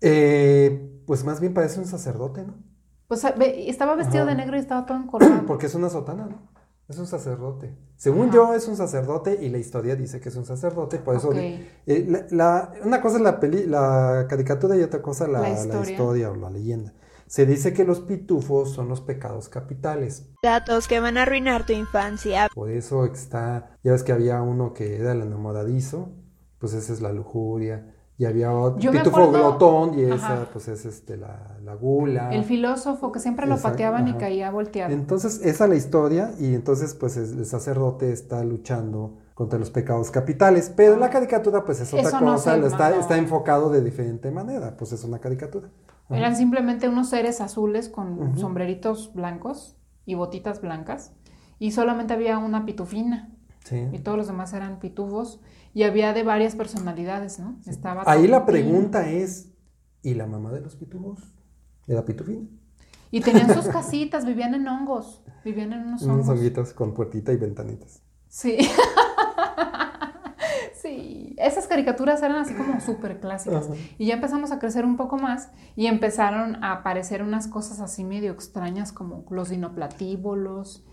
Eh, 0.00 1.02
pues 1.06 1.24
más 1.24 1.40
bien 1.40 1.54
parece 1.54 1.80
un 1.80 1.86
sacerdote, 1.86 2.44
¿no? 2.44 2.54
Pues 3.08 3.24
a- 3.24 3.32
ve- 3.32 3.68
estaba 3.68 3.94
vestido 3.94 4.24
Ajá. 4.24 4.30
de 4.32 4.36
negro 4.36 4.56
y 4.56 4.60
estaba 4.60 4.86
todo 4.86 4.98
encorvado. 4.98 5.42
Porque 5.46 5.66
es 5.66 5.74
una 5.74 5.88
sotana, 5.88 6.26
¿no? 6.26 6.48
Es 6.88 6.98
un 6.98 7.06
sacerdote. 7.06 7.76
Según 7.96 8.30
yo, 8.30 8.54
es 8.54 8.66
un 8.66 8.76
sacerdote 8.76 9.38
y 9.42 9.50
la 9.50 9.58
historia 9.58 9.94
dice 9.94 10.20
que 10.20 10.30
es 10.30 10.36
un 10.36 10.46
sacerdote. 10.46 10.98
Por 10.98 11.16
eso, 11.16 11.32
eh, 11.34 12.06
la, 12.08 12.26
la- 12.30 12.72
una 12.84 13.00
cosa 13.02 13.16
es 13.16 13.22
la, 13.22 13.40
peli, 13.40 13.66
la 13.66 14.26
caricatura 14.28 14.74
y 14.76 14.82
otra 14.82 15.02
cosa 15.02 15.26
la, 15.28 15.40
La 15.40 15.48
la 15.50 15.54
historia. 15.54 15.90
historia 15.90 16.30
o 16.30 16.36
la 16.36 16.48
leyenda. 16.50 16.94
Se 17.26 17.44
dice 17.44 17.74
que 17.74 17.84
los 17.84 18.00
pitufos 18.00 18.72
son 18.72 18.88
los 18.88 19.02
pecados 19.02 19.50
capitales. 19.50 20.30
Datos 20.42 20.88
que 20.88 20.98
van 20.98 21.18
a 21.18 21.22
arruinar 21.24 21.66
tu 21.66 21.74
infancia. 21.74 22.48
Por 22.54 22.70
eso 22.70 23.04
está, 23.04 23.76
ya 23.84 23.92
ves 23.92 24.02
que 24.02 24.12
había 24.12 24.40
uno 24.40 24.72
que 24.72 24.96
era 24.96 25.12
el 25.12 25.20
enamoradizo, 25.20 26.08
pues 26.58 26.72
esa 26.72 26.90
es 26.94 27.02
la 27.02 27.12
lujuria. 27.12 27.94
Y 28.20 28.24
había 28.24 28.52
otro 28.52 28.90
pitufo 28.90 29.30
glotón 29.30 29.96
y 29.96 30.02
esa 30.02 30.14
Ajá. 30.14 30.48
pues 30.52 30.66
es 30.66 30.84
este, 30.84 31.16
la, 31.16 31.56
la 31.62 31.74
gula. 31.76 32.34
El 32.34 32.42
filósofo 32.42 33.12
que 33.12 33.20
siempre 33.20 33.46
lo 33.46 33.56
pateaban 33.58 34.08
y 34.08 34.14
caía 34.14 34.50
volteado. 34.50 34.92
Entonces, 34.92 35.40
esa 35.44 35.64
es 35.64 35.70
la 35.70 35.76
historia 35.76 36.32
y 36.40 36.52
entonces 36.54 36.94
pues 36.94 37.16
es- 37.16 37.30
el 37.30 37.46
sacerdote 37.46 38.10
está 38.12 38.42
luchando 38.42 39.18
contra 39.34 39.56
los 39.60 39.70
pecados 39.70 40.10
capitales, 40.10 40.72
pero 40.74 40.96
la 40.96 41.10
caricatura 41.10 41.64
pues 41.64 41.80
es 41.80 41.94
otra 41.94 42.08
Eso 42.08 42.18
cosa, 42.18 42.56
está, 42.56 42.90
no. 42.90 42.96
está 43.00 43.16
enfocado 43.18 43.70
de 43.70 43.82
diferente 43.84 44.32
manera, 44.32 44.76
pues 44.76 44.90
es 44.90 45.04
una 45.04 45.20
caricatura. 45.20 45.68
Ajá. 46.06 46.16
Eran 46.18 46.34
simplemente 46.34 46.88
unos 46.88 47.08
seres 47.10 47.40
azules 47.40 47.88
con 47.88 48.36
sombreritos 48.36 49.12
blancos 49.14 49.76
y 50.06 50.14
botitas 50.16 50.60
blancas. 50.60 51.12
Y 51.60 51.70
solamente 51.70 52.14
había 52.14 52.38
una 52.38 52.64
pitufina. 52.64 53.30
Sí. 53.68 53.86
Y 53.92 53.98
todos 53.98 54.16
los 54.16 54.26
demás 54.26 54.52
eran 54.52 54.78
pitufos. 54.78 55.40
Y 55.74 55.82
había 55.82 56.12
de 56.12 56.22
varias 56.22 56.54
personalidades, 56.56 57.38
¿no? 57.38 57.56
Estaba 57.66 58.02
Ahí 58.06 58.26
la 58.26 58.46
pregunta 58.46 59.08
es, 59.10 59.52
¿y 60.02 60.14
la 60.14 60.26
mamá 60.26 60.50
de 60.52 60.60
los 60.60 60.76
pitufos? 60.76 61.20
¿Era 61.86 62.04
pitufina? 62.04 62.46
Y 63.10 63.20
tenían 63.20 63.52
sus 63.54 63.68
casitas, 63.68 64.26
vivían 64.26 64.54
en 64.54 64.66
hongos. 64.68 65.22
Vivían 65.44 65.72
en 65.72 65.80
unos 65.86 66.02
Unos 66.02 66.14
hongos. 66.14 66.28
honguitos 66.28 66.72
con 66.72 66.94
puertita 66.94 67.32
y 67.32 67.36
ventanitas. 67.36 68.02
Sí. 68.28 68.58
sí. 70.82 71.34
Esas 71.38 71.66
caricaturas 71.66 72.22
eran 72.22 72.36
así 72.36 72.54
como 72.54 72.80
súper 72.80 73.20
clásicas. 73.20 73.66
Ajá. 73.66 73.74
Y 73.98 74.06
ya 74.06 74.14
empezamos 74.14 74.52
a 74.52 74.58
crecer 74.58 74.84
un 74.84 74.96
poco 74.96 75.16
más 75.16 75.50
y 75.76 75.86
empezaron 75.86 76.62
a 76.62 76.72
aparecer 76.72 77.22
unas 77.22 77.46
cosas 77.46 77.80
así 77.80 78.04
medio 78.04 78.32
extrañas 78.32 78.92
como 78.92 79.24
los 79.30 79.48
dinoplatíbolos. 79.50 80.84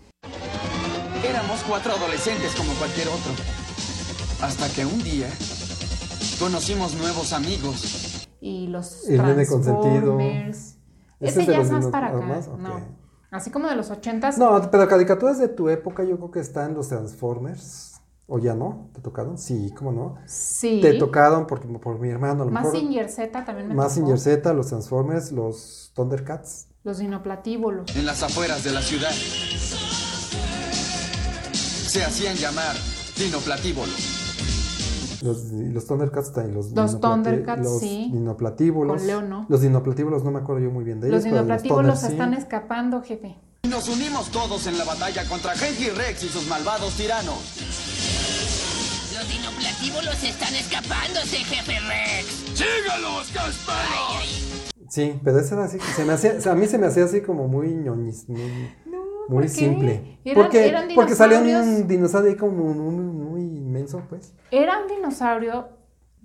Éramos 1.28 1.60
cuatro 1.68 1.92
adolescentes 1.92 2.54
como 2.54 2.72
cualquier 2.74 3.08
otro. 3.08 3.32
Hasta 4.42 4.68
que 4.68 4.84
un 4.84 5.02
día 5.02 5.28
conocimos 6.38 6.94
nuevos 6.94 7.32
amigos. 7.32 8.26
y 8.40 8.66
los 8.68 9.08
El 9.08 9.22
nene 9.22 9.46
consentido. 9.46 10.16
Transformers. 10.16 10.76
¿Ese 11.18 11.30
Ese 11.30 11.40
es 11.40 11.46
de 11.46 11.52
ya 11.54 11.60
es 11.62 11.70
más 11.70 11.86
para 11.86 12.08
acá. 12.08 12.20
más? 12.20 12.48
No. 12.48 12.80
Así 13.30 13.50
como 13.50 13.68
de 13.68 13.76
los 13.76 13.90
ochentas. 13.90 14.38
No, 14.38 14.70
pero 14.70 14.86
caricaturas 14.88 15.38
de 15.38 15.48
tu 15.48 15.68
época 15.68 16.04
yo 16.04 16.16
creo 16.16 16.30
que 16.30 16.40
están 16.40 16.74
los 16.74 16.88
Transformers. 16.88 17.94
¿O 18.28 18.38
ya 18.40 18.54
no? 18.54 18.90
¿Te 18.92 19.00
tocaron? 19.00 19.38
Sí, 19.38 19.72
¿cómo 19.76 19.92
no? 19.92 20.16
Sí. 20.26 20.80
Te 20.82 20.94
tocaron 20.94 21.46
porque, 21.46 21.66
por 21.78 21.98
mi 22.00 22.08
hermano. 22.08 22.42
A 22.42 22.46
lo 22.46 22.50
mejor, 22.52 22.72
Mazinger 22.72 23.08
Z 23.08 23.44
también 23.44 23.68
me 23.68 23.74
Mazinger 23.74 24.16
tocó. 24.16 24.20
Z, 24.20 24.52
los 24.52 24.66
Transformers, 24.66 25.30
los 25.32 25.92
Thundercats. 25.94 26.66
Los 26.82 26.98
dinoplatíbolos. 26.98 27.94
En 27.96 28.04
las 28.04 28.22
afueras 28.24 28.64
de 28.64 28.72
la 28.72 28.82
ciudad. 28.82 29.10
Se 31.96 32.04
hacían 32.04 32.36
llamar 32.36 32.76
dinoplatíbolos. 33.16 35.18
Los, 35.22 35.50
y 35.50 35.70
los 35.72 35.86
Thundercats 35.86 36.30
también. 36.30 36.54
Los, 36.54 36.70
Los 36.72 37.00
Thundercats, 37.00 37.62
los 37.62 37.80
sí. 37.80 38.10
dinoplatíbulos. 38.12 38.98
Con 38.98 39.06
Leo 39.06 39.22
no. 39.22 39.46
Los 39.48 39.62
dinoplatíbulos 39.62 40.22
no 40.22 40.30
me 40.30 40.40
acuerdo 40.40 40.62
yo 40.62 40.70
muy 40.70 40.84
bien 40.84 41.00
de 41.00 41.06
ellos. 41.08 41.16
Los 41.16 41.24
dinoplatíbolos 41.24 42.00
sí. 42.00 42.08
están 42.08 42.34
escapando, 42.34 43.00
jefe. 43.00 43.34
Nos 43.70 43.88
unimos 43.88 44.30
todos 44.30 44.66
en 44.66 44.76
la 44.76 44.84
batalla 44.84 45.26
contra 45.26 45.54
Genji 45.56 45.88
Rex 45.88 46.24
y 46.24 46.28
sus 46.28 46.46
malvados 46.48 46.92
tiranos. 46.98 47.38
Los 49.14 49.28
dinoplatíbulos 49.30 50.22
están 50.22 50.54
escapándose, 50.54 51.36
jefe 51.38 51.80
Rex. 51.80 52.58
¡Sígalos, 52.58 53.28
Casparo! 53.32 54.20
Sí, 54.90 55.18
pero 55.24 55.40
ese 55.40 55.54
era 55.54 55.64
así. 55.64 55.78
Se 55.96 56.04
me 56.04 56.12
hacía, 56.12 56.34
o 56.38 56.42
sea, 56.42 56.52
a 56.52 56.56
mí 56.56 56.66
se 56.66 56.76
me 56.76 56.88
hacía 56.88 57.06
así 57.06 57.22
como 57.22 57.48
muy 57.48 57.68
ñoñis. 57.74 58.28
muy- 58.28 58.84
Muy 59.28 59.42
¿por 59.44 59.48
simple. 59.48 60.18
Eran- 60.24 60.42
porque 60.44 60.68
eran 60.68 60.88
porque 60.94 61.14
salía 61.14 61.38
un 61.40 61.86
dinosaurio 61.88 62.30
ahí 62.30 62.36
como 62.36 62.72
muy, 62.74 62.94
muy 63.04 63.40
inmenso, 63.42 64.02
pues. 64.08 64.32
Era 64.50 64.78
un 64.80 64.88
dinosaurio, 64.88 65.68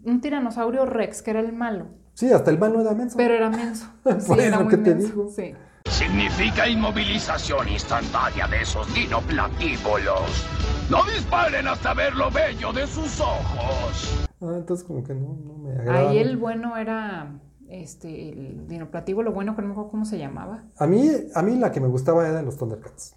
un 0.03 0.21
tiranosaurio 0.21 0.85
Rex, 0.85 1.21
que 1.21 1.31
era 1.31 1.39
el 1.39 1.53
malo, 1.53 1.87
Sí, 2.13 2.31
hasta 2.31 2.51
el 2.51 2.59
malo 2.59 2.81
era 2.81 2.91
menso. 2.93 3.17
pero 3.17 3.33
era 3.33 3.49
menso. 3.49 3.87
Pues, 4.03 4.23
Sí, 4.25 4.33
era 4.37 4.57
lo 4.57 4.63
muy 4.65 4.71
que 4.71 4.77
te 4.77 4.95
menso, 4.95 5.07
digo. 5.07 5.29
Sí. 5.29 5.53
Significa 5.85 6.67
inmovilización 6.67 7.67
instantánea 7.69 8.47
de 8.47 8.61
esos 8.61 8.87
dinoplatíbulos. 8.93 10.45
No 10.89 11.03
disparen 11.05 11.67
hasta 11.67 11.93
ver 11.93 12.13
lo 12.15 12.29
bello 12.31 12.71
de 12.73 12.85
sus 12.87 13.19
ojos. 13.19 14.27
Ah, 14.41 14.53
entonces 14.57 14.85
como 14.85 15.03
que 15.03 15.13
no, 15.13 15.35
no 15.45 15.57
me 15.57 15.71
agrada. 15.71 16.09
Ahí 16.09 16.17
el 16.19 16.37
bueno 16.37 16.77
era 16.77 17.31
este 17.71 18.29
el 18.29 18.67
dinoplativo, 18.67 19.23
lo 19.23 19.31
bueno 19.31 19.55
que 19.55 19.61
no 19.61 19.69
me 19.69 19.73
acuerdo 19.73 19.91
cómo 19.91 20.05
se 20.05 20.17
llamaba. 20.17 20.63
A 20.77 20.87
mí, 20.87 21.09
a 21.33 21.41
mí 21.41 21.55
la 21.57 21.71
que 21.71 21.79
me 21.79 21.87
gustaba 21.87 22.27
era 22.27 22.37
de 22.37 22.43
los 22.43 22.57
Thundercats. 22.57 23.15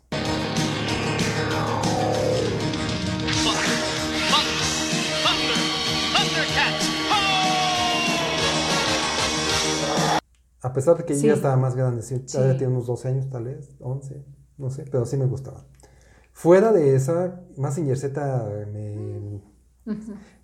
A 10.63 10.73
pesar 10.73 10.97
de 10.97 11.05
que 11.05 11.15
Sí. 11.15 11.27
ya 11.27 11.35
estaba 11.35 11.57
más 11.57 11.77
grande, 11.77 12.03
sí, 12.03 12.17
Sí. 12.27 12.37
todavía 12.37 12.57
tiene 12.57 12.73
unos 12.73 12.87
12 12.87 13.09
años, 13.09 13.29
tal 13.29 13.45
vez, 13.45 13.77
11, 13.81 14.25
no 14.57 14.71
sé, 14.71 14.85
pero 14.91 15.05
sí 15.05 15.17
me 15.19 15.27
gustaba. 15.27 15.65
Fuera 16.33 16.73
de 16.73 16.97
esa, 16.97 17.41
Mazinger 17.57 17.97
Z 17.99 18.49
me... 18.73 19.43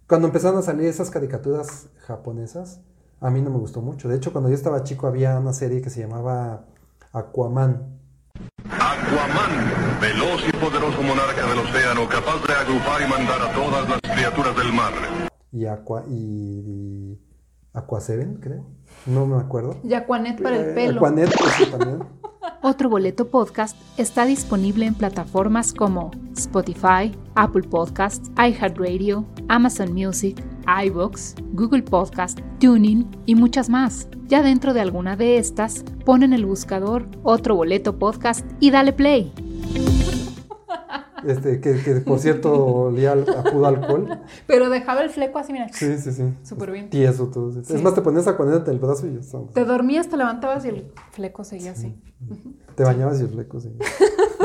Cuando 0.07 0.27
empezaron 0.27 0.59
a 0.59 0.63
salir 0.63 0.87
esas 0.87 1.11
caricaturas 1.11 1.89
japonesas, 2.07 2.83
a 3.21 3.31
mí 3.31 3.41
no 3.43 3.51
me 3.51 3.59
gustó 3.59 3.81
mucho. 3.83 4.09
De 4.09 4.17
hecho, 4.17 4.33
cuando 4.33 4.49
yo 4.51 4.55
estaba 4.57 4.83
chico 4.85 5.07
había 5.07 5.39
una 5.39 5.53
serie 5.53 5.81
que 5.83 5.91
se 5.91 6.01
llamaba 6.01 6.65
Aquaman. 7.13 7.99
Aquaman, 8.65 10.01
veloz 10.01 10.43
y 10.49 10.53
poderoso 10.53 11.03
monarca 11.03 11.47
del 11.47 11.59
océano, 11.59 12.09
capaz 12.09 12.47
de 12.47 12.55
agrupar 12.55 13.03
y 13.03 13.11
mandar 13.11 13.43
a 13.43 13.53
todas 13.53 13.89
las 13.89 14.01
criaturas 14.01 14.57
del 14.57 14.73
mar. 14.73 14.93
y 15.53 15.67
Aqua 15.67 16.05
y, 16.09 16.15
y 16.15 17.19
Aqua 17.75 18.01
Seven, 18.01 18.37
creo. 18.41 18.65
No 19.07 19.27
me 19.27 19.37
acuerdo. 19.41 19.77
Y 19.83 19.95
Aquanet 19.95 20.43
para 20.43 20.57
el 20.57 20.71
Eh, 20.71 20.75
pelo. 20.75 21.01
Aquanet, 21.01 21.31
pues, 21.39 21.53
sí, 21.55 21.67
también. 21.67 22.03
Otro 22.63 22.89
Boleto 22.89 23.29
Podcast 23.29 23.77
está 23.97 24.25
disponible 24.25 24.87
en 24.87 24.95
plataformas 24.95 25.73
como 25.73 26.11
Spotify, 26.37 27.15
Apple 27.35 27.63
Podcasts, 27.69 28.31
iHeartRadio, 28.37 29.25
Amazon 29.49 29.93
Music, 29.93 30.43
iVoox, 30.85 31.35
Google 31.53 31.83
Podcast, 31.83 32.39
Tuning 32.59 33.07
y 33.27 33.35
muchas 33.35 33.69
más. 33.69 34.09
Ya 34.27 34.43
dentro 34.43 34.73
de 34.75 34.81
alguna 34.81 35.17
de 35.17 35.39
estas, 35.39 35.85
pon 36.05 36.23
en 36.23 36.33
el 36.33 36.47
buscador 36.47 37.07
Otro 37.23 37.57
Boleto 37.57 37.99
Podcast 37.99 38.47
y 38.61 38.71
dale 38.71 38.93
play. 38.93 39.33
Este, 41.27 41.61
que, 41.61 41.83
que 41.83 41.97
por 41.97 42.19
cierto 42.19 42.51
olía 42.65 43.13
al- 43.13 43.29
a 43.29 43.43
puro 43.43 43.67
alcohol. 43.67 44.21
Pero 44.47 44.71
dejaba 44.71 45.03
el 45.03 45.11
fleco 45.11 45.39
así, 45.39 45.53
mira. 45.53 45.69
Sí, 45.71 45.99
sí, 45.99 46.13
sí. 46.13 46.23
Súper 46.43 46.71
bien. 46.73 46.89
Tieso 46.89 47.27
todo. 47.27 47.53
Sí. 47.53 47.75
Es 47.75 47.83
más, 47.83 47.95
te 47.95 48.01
ponías 48.01 48.27
Aquanet 48.27 48.67
en 48.67 48.75
el 48.75 48.79
brazo 48.81 49.07
y 49.07 49.15
ya. 49.21 49.21
Te 49.53 49.65
dormías, 49.67 50.09
te 50.09 50.17
levantabas 50.17 50.65
y 50.65 50.69
el 50.69 50.87
fleco 51.13 51.45
seguía 51.45 51.73
así. 51.73 51.95
Te 52.75 52.85
bañabas 52.85 53.21
y 53.21 53.25
el 53.25 53.29
fleco, 53.31 53.61
sí. 53.61 53.71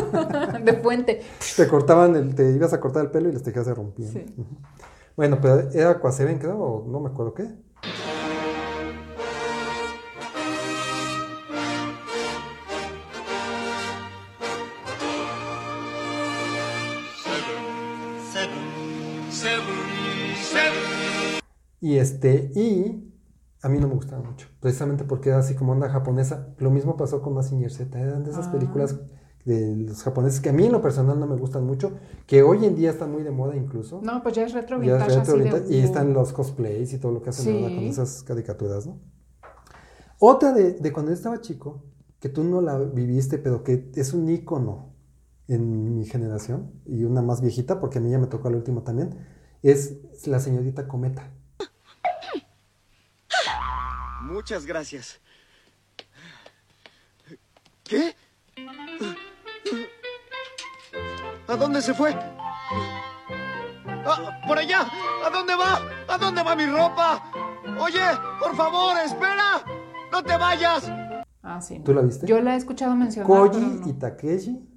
De 0.66 0.74
puente. 0.74 1.22
Te 1.56 1.68
cortaban, 1.70 2.16
el, 2.18 2.36
te 2.36 2.52
ibas 2.52 2.74
a 2.74 2.82
cortar 2.82 3.06
el 3.06 3.12
pelo 3.12 3.30
y 3.30 3.32
las 3.32 3.44
tejas 3.44 3.66
se 3.66 3.74
rompían. 3.74 4.12
Sí. 4.12 4.26
Bueno, 5.16 5.40
pero 5.42 5.70
era 5.72 5.92
Aquaseven, 5.92 6.40
creo, 6.40 6.58
o 6.60 6.88
no 6.88 7.00
me 7.00 7.10
acuerdo 7.10 7.34
qué. 7.34 7.48
Y 21.82 21.98
este, 21.98 22.52
y 22.56 23.14
a 23.62 23.70
mí 23.70 23.80
no 23.80 23.88
me 23.88 23.96
gustaba 23.96 24.22
mucho, 24.24 24.48
precisamente 24.60 25.04
porque 25.04 25.30
era 25.30 25.40
así 25.40 25.56
como 25.56 25.74
onda 25.74 25.90
japonesa. 25.90 26.54
Lo 26.58 26.72
mismo 26.72 26.98
pasó 26.98 27.22
con 27.22 27.34
Mazinger 27.34 27.72
Z, 27.72 28.00
eran 28.00 28.24
de 28.24 28.32
esas 28.32 28.48
Ah. 28.48 28.52
películas 28.52 28.96
de 29.46 29.76
los 29.78 30.02
japoneses 30.04 30.42
que 30.42 30.50
a 30.50 30.54
mí 30.54 30.66
en 30.66 30.72
lo 30.72 30.82
personal 30.82 31.20
no 31.20 31.28
me 31.28 31.36
gustan 31.36 31.64
mucho, 31.66 31.92
que 32.28 32.42
hoy 32.44 32.66
en 32.66 32.76
día 32.76 32.90
están 32.90 33.12
muy 33.12 33.24
de 33.24 33.32
moda 33.32 33.56
incluso. 33.56 34.02
No, 34.04 34.22
pues 34.24 34.36
ya 34.36 34.44
es 34.44 34.54
retro 34.54 34.82
Ya 34.82 34.98
es 34.98 35.00
vintage 35.00 35.20
retro 35.20 35.34
así 35.36 35.44
de- 35.44 35.44
vintage, 35.52 35.74
y 35.76 35.80
están 35.82 36.14
los 36.14 36.34
cosplays 36.34 36.92
y 36.94 36.98
todo 36.98 37.12
lo 37.12 37.22
que 37.22 37.30
hacen 37.30 37.46
Sí. 37.46 37.52
ahora 37.64 37.76
con 37.76 37.84
esas 37.86 38.24
caricaturas, 38.24 38.88
¿no? 38.88 39.00
Otra 40.20 40.52
de, 40.52 40.74
de 40.74 40.92
cuando 40.92 41.12
yo 41.12 41.16
estaba 41.16 41.42
chico, 41.42 41.84
que 42.20 42.30
tú 42.30 42.44
no 42.44 42.60
la 42.62 42.78
viviste, 42.80 43.38
pero 43.38 43.64
que 43.64 43.92
es 43.96 44.14
un 44.14 44.28
ícono 44.30 44.94
en 45.48 45.96
mi 45.96 46.06
generación, 46.06 46.72
y 46.88 47.04
una 47.04 47.22
más 47.22 47.42
viejita, 47.42 47.80
porque 47.80 48.00
a 48.00 48.02
mí 48.02 48.10
ya 48.10 48.18
me 48.18 48.26
tocó 48.28 48.50
la 48.50 48.58
última 48.58 48.84
también, 48.84 49.16
es 49.62 49.98
la 50.26 50.40
señorita 50.40 50.88
Cometa. 50.88 51.32
Muchas 54.24 54.66
gracias. 54.66 55.20
¿Qué? 57.84 58.16
¿A 61.48 61.56
dónde 61.56 61.82
se 61.82 61.94
fue? 61.94 62.14
¡Ah, 64.08 64.42
¡Por 64.48 64.58
allá! 64.58 64.88
¿A 65.26 65.30
dónde 65.30 65.56
va? 65.56 65.82
¿A 66.08 66.18
dónde 66.18 66.44
va 66.44 66.56
mi 66.56 66.66
ropa? 66.66 67.32
Oye, 67.80 68.02
por 68.40 68.56
favor, 68.56 68.98
espera. 69.04 69.64
No 70.12 70.24
te 70.24 70.38
vayas. 70.38 70.90
Ah, 71.42 71.62
sí. 71.62 71.80
¿Tú 71.84 71.94
la 71.94 72.02
viste? 72.02 72.26
Yo 72.28 72.40
la 72.42 72.54
he 72.56 72.58
escuchado 72.58 72.96
mencionar. 72.96 73.28
Koji 73.28 73.60
pero 73.60 73.68
no. 73.68 73.90
y 73.90 73.94
Takeshi 73.94 74.70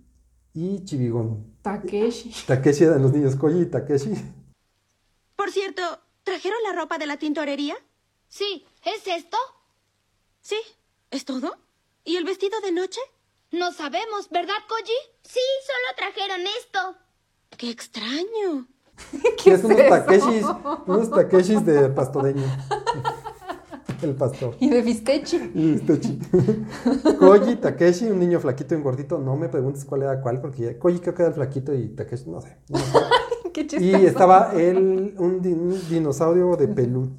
y 0.54 0.84
Chibigón. 0.84 1.58
Takeshi. 1.62 2.32
Takeshi 2.46 2.84
eran 2.84 3.02
los 3.02 3.12
niños, 3.12 3.36
Koji 3.36 3.62
y 3.62 3.66
Takeshi. 3.66 4.12
Por 5.36 5.50
cierto, 5.50 5.82
¿trajeron 6.24 6.58
la 6.64 6.72
ropa 6.72 6.98
de 6.98 7.06
la 7.06 7.16
tintorería? 7.16 7.76
Sí, 8.28 8.66
¿es 8.84 9.06
esto? 9.06 9.36
Sí, 10.40 10.56
¿es 11.10 11.24
todo? 11.24 11.56
¿Y 12.04 12.16
el 12.16 12.24
vestido 12.24 12.60
de 12.60 12.72
noche? 12.72 13.00
No 13.52 13.72
sabemos, 13.72 14.28
¿verdad, 14.30 14.54
Koji? 14.68 14.92
Sí, 15.22 15.40
solo 15.66 15.96
trajeron 15.96 16.40
esto. 16.58 16.96
¡Qué 17.56 17.70
extraño! 17.70 18.66
Sí, 19.38 19.50
es 19.50 19.62
unos 19.62 19.78
Takeshis, 19.88 20.44
unos 20.86 21.10
Takeshis 21.10 21.64
de 21.64 21.88
pastoreño. 21.90 22.42
El 24.02 24.14
pastor. 24.14 24.56
Y 24.60 24.68
de 24.70 24.82
Fistechi. 24.82 25.36
Y 25.54 25.74
Fistechi. 25.78 26.18
Koji, 27.18 27.56
Takeshi, 27.56 28.06
un 28.06 28.18
niño 28.20 28.38
flaquito 28.40 28.74
y 28.74 28.76
un 28.78 28.82
gordito. 28.84 29.18
No 29.18 29.36
me 29.36 29.48
preguntes 29.48 29.84
cuál 29.84 30.02
era 30.02 30.20
cuál, 30.20 30.40
porque 30.40 30.62
ya- 30.62 30.78
Koji 30.78 30.98
creo 31.00 31.14
que 31.14 31.22
era 31.22 31.28
el 31.30 31.34
flaquito 31.34 31.72
y 31.74 31.88
Takeshi, 31.94 32.28
no 32.30 32.40
sé. 32.40 32.58
no. 32.68 32.78
Qué 33.52 33.62
y 33.62 33.66
chistoso. 33.66 33.96
estaba 34.06 34.52
él, 34.54 35.14
un, 35.18 35.40
di- 35.42 35.52
un 35.52 35.88
dinosaurio 35.88 36.54
de 36.56 36.68
peluche. 36.68 37.12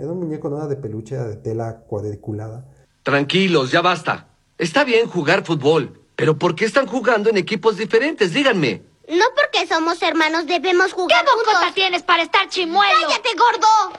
Era 0.00 0.12
un 0.12 0.18
muñeco, 0.18 0.48
no 0.48 0.56
era 0.56 0.66
de 0.68 0.76
peluche, 0.76 1.14
era 1.16 1.28
de 1.28 1.36
tela 1.36 1.80
cuadriculada. 1.86 2.66
Tranquilos, 3.02 3.70
ya 3.70 3.80
basta. 3.82 4.29
Está 4.60 4.84
bien 4.84 5.08
jugar 5.08 5.42
fútbol, 5.42 6.04
pero 6.16 6.36
¿por 6.36 6.54
qué 6.54 6.66
están 6.66 6.86
jugando 6.86 7.30
en 7.30 7.38
equipos 7.38 7.78
diferentes? 7.78 8.34
Díganme. 8.34 8.82
No 9.08 9.24
porque 9.34 9.66
somos 9.66 10.02
hermanos 10.02 10.46
debemos 10.46 10.92
jugar 10.92 11.24
¿Qué 11.24 11.30
bocota 11.30 11.72
tienes 11.74 12.02
para 12.02 12.22
estar 12.24 12.46
chimuelo? 12.50 13.08
¡Cállate, 13.08 13.30
gordo! 13.38 13.98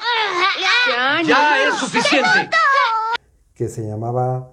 Ya, 0.87 1.21
ya 1.23 1.67
es 1.67 1.73
suficiente. 1.73 2.47
que 3.55 3.69
se 3.69 3.87
llamaba 3.87 4.51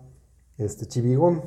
este 0.57 0.87
Chibigón. 0.89 1.43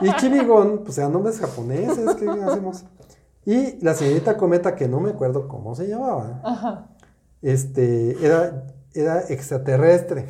Y 0.00 0.12
Chibigón, 0.16 0.82
pues 0.82 0.98
eran 0.98 1.12
nombres 1.12 1.38
japoneses, 1.38 2.16
¿qué 2.16 2.28
hacemos? 2.28 2.82
Y 3.46 3.84
la 3.84 3.94
señorita 3.94 4.36
Cometa, 4.36 4.74
que 4.74 4.88
no 4.88 4.98
me 4.98 5.10
acuerdo 5.10 5.46
cómo 5.46 5.76
se 5.76 5.86
llamaba, 5.86 6.40
Ajá. 6.42 6.88
este, 7.40 8.16
era, 8.20 8.64
era 8.94 9.20
extraterrestre. 9.28 10.26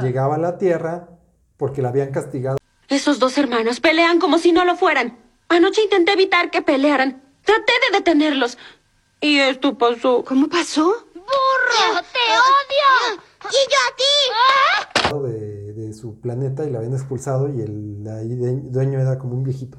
Llegaba 0.00 0.36
a 0.36 0.38
la 0.38 0.56
Tierra 0.56 1.10
porque 1.56 1.82
la 1.82 1.88
habían 1.88 2.10
castigado. 2.12 2.58
Esos 2.88 3.18
dos 3.18 3.36
hermanos 3.38 3.80
pelean 3.80 4.18
como 4.20 4.38
si 4.38 4.52
no 4.52 4.64
lo 4.64 4.76
fueran. 4.76 5.18
Anoche 5.48 5.82
intenté 5.82 6.12
evitar 6.12 6.50
que 6.50 6.62
pelearan. 6.62 7.22
Traté 7.44 7.72
de 7.90 7.98
detenerlos. 7.98 8.58
Y 9.20 9.38
esto 9.38 9.76
pasó. 9.78 10.24
¿Cómo 10.24 10.48
pasó? 10.48 10.84
¡Burro! 11.14 12.00
¡Te 12.12 12.18
odio! 12.38 13.22
¡Y 13.50 13.70
yo 13.70 13.76
a 13.92 13.96
ti! 13.96 14.04
de, 15.22 15.72
de 15.72 15.92
su 15.94 16.20
planeta 16.20 16.64
y 16.64 16.70
la 16.70 16.78
habían 16.78 16.92
expulsado 16.92 17.48
y 17.48 17.62
el 17.62 18.06
ahí 18.08 18.34
de- 18.34 18.60
dueño 18.60 19.00
era 19.00 19.18
como 19.18 19.34
un 19.34 19.44
viejito 19.44 19.78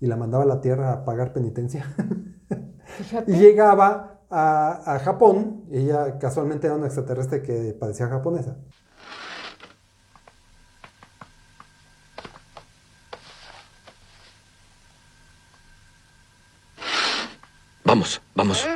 y 0.00 0.06
la 0.06 0.16
mandaba 0.16 0.44
a 0.44 0.46
la 0.46 0.60
Tierra 0.60 0.92
a 0.92 1.04
pagar 1.04 1.32
penitencia. 1.32 1.84
Fíjate. 2.98 3.30
y 3.32 3.36
llegaba 3.36 4.20
a, 4.30 4.94
a 4.94 4.98
Japón, 5.00 5.64
ella 5.70 6.18
casualmente 6.18 6.66
era 6.66 6.76
una 6.76 6.86
extraterrestre 6.86 7.42
que 7.42 7.76
parecía 7.78 8.08
japonesa. 8.08 8.56
Vamos, 17.90 18.22
vamos. 18.36 18.68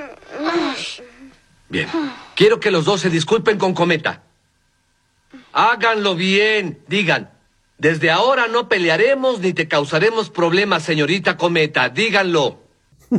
Bien. 1.68 1.88
Quiero 2.34 2.58
que 2.58 2.72
los 2.72 2.84
dos 2.84 3.00
se 3.00 3.10
disculpen 3.10 3.58
con 3.58 3.72
Cometa. 3.72 4.22
Háganlo 5.52 6.16
bien. 6.16 6.80
Digan, 6.88 7.30
Desde 7.78 8.10
ahora 8.10 8.48
no 8.48 8.68
pelearemos 8.68 9.38
ni 9.38 9.52
te 9.52 9.68
causaremos 9.68 10.30
problemas, 10.30 10.82
señorita 10.82 11.36
Cometa. 11.36 11.90
Díganlo. 11.90 12.58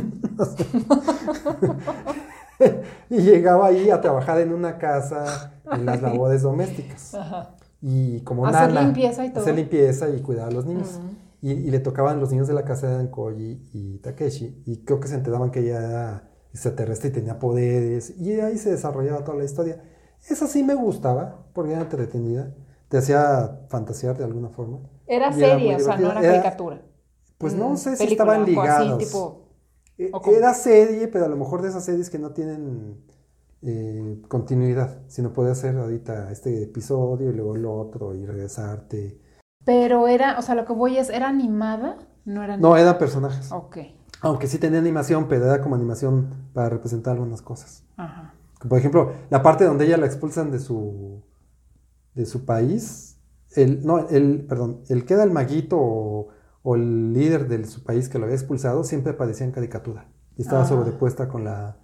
y 3.08 3.16
llegaba 3.16 3.68
ahí 3.68 3.88
a 3.88 3.98
trabajar 4.02 4.38
en 4.42 4.52
una 4.52 4.76
casa 4.76 5.54
en 5.72 5.86
las 5.86 6.02
labores 6.02 6.42
domésticas. 6.42 7.14
Ajá. 7.14 7.52
Y 7.80 8.20
como 8.20 8.46
Hacer 8.46 8.68
nana, 8.68 8.82
limpieza 8.82 9.24
y 9.24 9.30
todo. 9.30 9.40
hacer 9.40 9.54
limpieza 9.54 10.10
y 10.10 10.20
cuidar 10.20 10.48
a 10.48 10.50
los 10.50 10.66
niños. 10.66 11.00
Y, 11.50 11.52
y 11.52 11.70
le 11.70 11.80
tocaban 11.80 12.20
los 12.20 12.30
niños 12.30 12.48
de 12.48 12.54
la 12.54 12.64
casa 12.64 12.98
de 12.98 13.10
Koji 13.10 13.68
y 13.72 13.98
Takeshi. 13.98 14.62
Y 14.66 14.84
creo 14.84 15.00
que 15.00 15.08
se 15.08 15.14
enteraban 15.14 15.50
que 15.50 15.60
ella 15.60 15.78
era 15.88 16.30
extraterrestre 16.52 17.10
y 17.10 17.12
tenía 17.12 17.38
poderes. 17.38 18.14
Y 18.18 18.32
ahí 18.40 18.58
se 18.58 18.70
desarrollaba 18.70 19.24
toda 19.24 19.38
la 19.38 19.44
historia. 19.44 19.82
Esa 20.28 20.46
sí 20.46 20.62
me 20.64 20.74
gustaba, 20.74 21.46
porque 21.54 21.72
era 21.72 21.82
entretenida. 21.82 22.54
Te 22.88 22.98
hacía 22.98 23.60
fantasear 23.68 24.16
de 24.18 24.24
alguna 24.24 24.48
forma. 24.50 24.80
Era 25.06 25.32
serie, 25.32 25.76
o 25.76 25.78
sea, 25.80 25.96
no 25.98 26.10
era 26.10 26.20
caricatura. 26.22 26.82
Pues 27.38 27.54
no 27.54 27.70
Mm, 27.70 27.76
sé 27.76 27.96
si 27.96 28.04
película, 28.04 28.36
estaban 28.36 28.40
o 28.40 28.42
así, 28.62 28.84
ligados. 28.84 28.98
tipo- 28.98 29.42
Eh, 29.98 30.10
¿o 30.12 30.20
cómo? 30.20 30.36
Era 30.36 30.54
serie, 30.54 31.08
pero 31.08 31.24
a 31.26 31.28
lo 31.28 31.36
mejor 31.36 31.62
de 31.62 31.68
esas 31.68 31.84
series 31.84 32.10
que 32.10 32.18
no 32.18 32.32
tienen 32.32 33.04
eh, 33.62 34.22
continuidad, 34.28 35.02
sino 35.08 35.32
puede 35.32 35.50
hacer 35.50 35.76
ahorita 35.76 36.30
este 36.30 36.62
episodio 36.62 37.30
y 37.30 37.34
luego 37.34 37.56
el 37.56 37.66
otro 37.66 38.14
y 38.14 38.24
regresarte. 38.26 39.20
Pero 39.66 40.08
era, 40.08 40.38
o 40.38 40.42
sea, 40.42 40.54
lo 40.54 40.64
que 40.64 40.72
voy 40.72 40.96
es, 40.96 41.10
¿era 41.10 41.28
animada? 41.28 41.98
No 42.24 42.42
era 42.42 42.56
No, 42.56 42.68
animada. 42.68 42.80
eran 42.80 42.98
personajes. 42.98 43.52
Ok. 43.52 43.76
Aunque 44.22 44.46
sí 44.46 44.56
tenía 44.58 44.78
animación, 44.78 45.28
pero 45.28 45.44
era 45.44 45.60
como 45.60 45.74
animación 45.74 46.48
para 46.54 46.70
representar 46.70 47.12
algunas 47.14 47.42
cosas. 47.42 47.84
Ajá. 47.98 48.32
Por 48.66 48.78
ejemplo, 48.78 49.12
la 49.28 49.42
parte 49.42 49.64
donde 49.66 49.84
ella 49.84 49.98
la 49.98 50.06
expulsan 50.06 50.50
de 50.50 50.58
su 50.60 51.22
de 52.14 52.24
su 52.24 52.46
país, 52.46 53.18
el, 53.54 53.84
no, 53.84 54.08
el, 54.08 54.46
perdón, 54.48 54.80
el 54.88 55.04
que 55.04 55.12
era 55.12 55.22
el 55.24 55.30
maguito 55.32 55.76
o, 55.78 56.28
o 56.62 56.74
el 56.76 57.12
líder 57.12 57.46
de 57.46 57.62
su 57.66 57.82
país 57.84 58.08
que 58.08 58.18
lo 58.18 58.24
había 58.24 58.36
expulsado, 58.36 58.84
siempre 58.84 59.12
parecía 59.12 59.44
en 59.44 59.52
caricatura. 59.52 60.06
Y 60.38 60.42
estaba 60.42 60.62
Ah. 60.62 60.66
sobrepuesta 60.66 61.28
con 61.28 61.44
la 61.44 61.76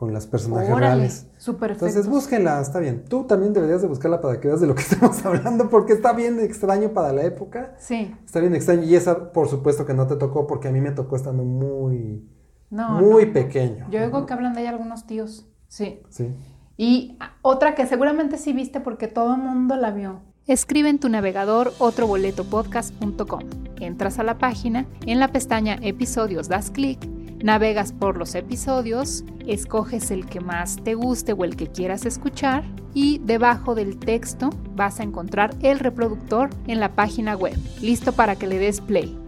con 0.00 0.14
las 0.14 0.26
personajes 0.26 0.70
Órale, 0.70 0.94
reales. 0.94 1.26
súper 1.36 1.72
Entonces 1.72 2.08
búsquenla, 2.08 2.58
está 2.62 2.78
bien. 2.78 3.04
Tú 3.06 3.24
también 3.24 3.52
deberías 3.52 3.82
de 3.82 3.86
buscarla 3.86 4.22
para 4.22 4.40
que 4.40 4.48
veas 4.48 4.58
de 4.58 4.66
lo 4.66 4.74
que 4.74 4.80
estamos 4.90 5.22
hablando, 5.26 5.68
porque 5.68 5.92
está 5.92 6.14
bien 6.14 6.40
extraño 6.40 6.94
para 6.94 7.12
la 7.12 7.22
época. 7.22 7.74
Sí. 7.78 8.10
Está 8.24 8.40
bien 8.40 8.54
extraño. 8.54 8.84
Y 8.84 8.96
esa, 8.96 9.30
por 9.30 9.48
supuesto, 9.48 9.84
que 9.84 9.92
no 9.92 10.06
te 10.06 10.16
tocó, 10.16 10.46
porque 10.46 10.68
a 10.68 10.72
mí 10.72 10.80
me 10.80 10.92
tocó 10.92 11.16
estando 11.16 11.44
muy, 11.44 12.26
No, 12.70 12.92
muy 12.92 13.26
no, 13.26 13.32
pequeño. 13.34 13.88
Yo 13.90 14.00
digo 14.02 14.24
que 14.24 14.32
hablan 14.32 14.54
de 14.54 14.62
ella 14.62 14.70
algunos 14.70 15.06
tíos. 15.06 15.46
Sí. 15.68 16.00
Sí. 16.08 16.34
Y 16.78 17.18
otra 17.42 17.74
que 17.74 17.86
seguramente 17.86 18.38
sí 18.38 18.54
viste 18.54 18.80
porque 18.80 19.06
todo 19.06 19.34
el 19.34 19.42
mundo 19.42 19.76
la 19.76 19.90
vio. 19.90 20.20
Escribe 20.46 20.88
en 20.88 20.98
tu 20.98 21.10
navegador 21.10 21.74
otroboletopodcast.com. 21.78 23.40
Entras 23.80 24.18
a 24.18 24.22
la 24.22 24.38
página, 24.38 24.86
en 25.04 25.20
la 25.20 25.28
pestaña 25.28 25.78
Episodios 25.82 26.48
das 26.48 26.70
clic, 26.70 26.98
navegas 27.42 27.92
por 27.92 28.16
los 28.16 28.34
episodios, 28.34 29.24
escoges 29.46 30.10
el 30.10 30.26
que 30.26 30.40
más 30.40 30.76
te 30.82 30.94
guste 30.94 31.32
o 31.32 31.44
el 31.44 31.56
que 31.56 31.68
quieras 31.68 32.06
escuchar 32.06 32.64
y 32.94 33.20
debajo 33.24 33.74
del 33.74 33.98
texto 33.98 34.50
vas 34.74 35.00
a 35.00 35.02
encontrar 35.02 35.54
el 35.60 35.78
reproductor 35.78 36.50
en 36.66 36.80
la 36.80 36.94
página 36.94 37.36
web, 37.36 37.56
listo 37.80 38.12
para 38.12 38.36
que 38.36 38.46
le 38.46 38.58
des 38.58 38.80
play. 38.80 39.18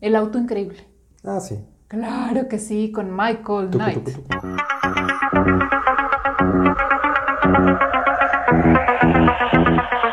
El 0.00 0.16
auto 0.16 0.38
increíble. 0.38 0.88
Ah, 1.24 1.40
sí. 1.40 1.58
Claro 1.88 2.48
que 2.48 2.58
sí, 2.58 2.92
con 2.92 3.10
Michael 3.10 3.70
Tucu, 3.70 3.78
Knight. 3.78 4.04
tucu, 4.04 4.22
tucu. 4.22 4.56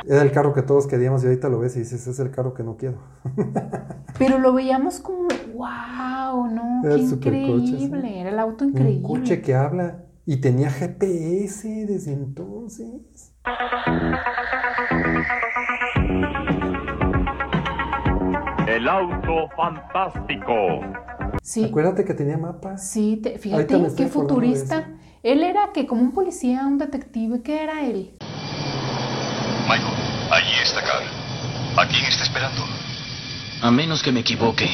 Era 0.10 0.22
el 0.22 0.32
carro 0.32 0.54
que 0.54 0.62
todos 0.62 0.88
queríamos 0.88 1.24
y 1.24 1.28
ahorita 1.28 1.50
lo 1.50 1.60
ves 1.60 1.76
y 1.76 1.80
dices, 1.80 2.08
es 2.08 2.20
el 2.20 2.32
carro 2.32 2.54
que 2.54 2.64
no 2.64 2.78
quiero. 2.78 2.98
Pero 4.18 4.40
lo 4.40 4.54
veíamos 4.54 5.00
como, 5.00 5.27
wow, 5.58 6.48
no, 6.48 6.82
Era 6.86 6.96
qué 6.96 7.08
supercoche, 7.08 7.66
increíble. 7.66 8.02
sí. 8.10 8.18
Era 8.20 8.30
el 8.30 8.40
auto 8.40 8.64
Un 8.66 8.72
increíble. 8.72 9.02
coche 9.04 9.42
que 9.42 9.56
habla 9.56 10.04
y 10.26 10.38
tenía 10.38 10.70
GPS 10.70 11.68
desde 11.88 12.14
entonces. 12.14 13.34
El 18.68 18.88
auto 18.88 19.48
fantástico. 19.56 20.54
Sí. 21.42 21.64
Acuérdate 21.66 22.04
que 22.06 22.14
tenía 22.14 22.38
mapas. 22.38 22.88
Sí, 22.90 23.20
te- 23.24 23.40
fíjate, 23.40 23.76
qué 23.96 24.08
futurista. 24.08 24.88
Él 25.24 25.44
era 25.44 25.72
que 25.74 25.88
como 25.88 26.02
un 26.02 26.12
policía, 26.12 26.66
un 26.68 26.78
detective, 26.78 27.42
¿qué 27.42 27.64
era 27.64 27.86
él? 27.86 28.12
Michael, 29.68 29.94
allí 30.32 30.52
está 30.64 30.82
Carl. 30.82 31.06
¿A 31.78 31.88
quién 31.88 32.06
está 32.06 32.24
esperando? 32.24 32.62
A 33.62 33.72
menos 33.72 34.04
que 34.04 34.12
me 34.12 34.20
equivoque. 34.20 34.68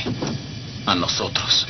A 0.86 0.96
nosotros. 0.96 1.68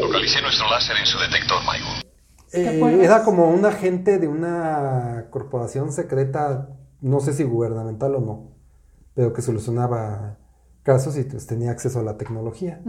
Localicé 0.00 0.40
nuestro 0.42 0.68
láser 0.70 0.96
en 0.98 1.06
su 1.06 1.18
detector, 1.18 1.58
Michael. 1.60 2.04
Eh, 2.52 3.04
era 3.04 3.22
como 3.24 3.50
un 3.50 3.64
agente 3.64 4.18
de 4.18 4.26
una 4.26 5.26
corporación 5.30 5.92
secreta, 5.92 6.68
no 7.00 7.20
sé 7.20 7.32
si 7.32 7.44
gubernamental 7.44 8.14
o 8.16 8.20
no, 8.20 8.52
pero 9.14 9.32
que 9.32 9.42
solucionaba 9.42 10.38
casos 10.82 11.16
y 11.16 11.24
pues, 11.24 11.46
tenía 11.46 11.70
acceso 11.70 12.00
a 12.00 12.02
la 12.02 12.16
tecnología. 12.16 12.80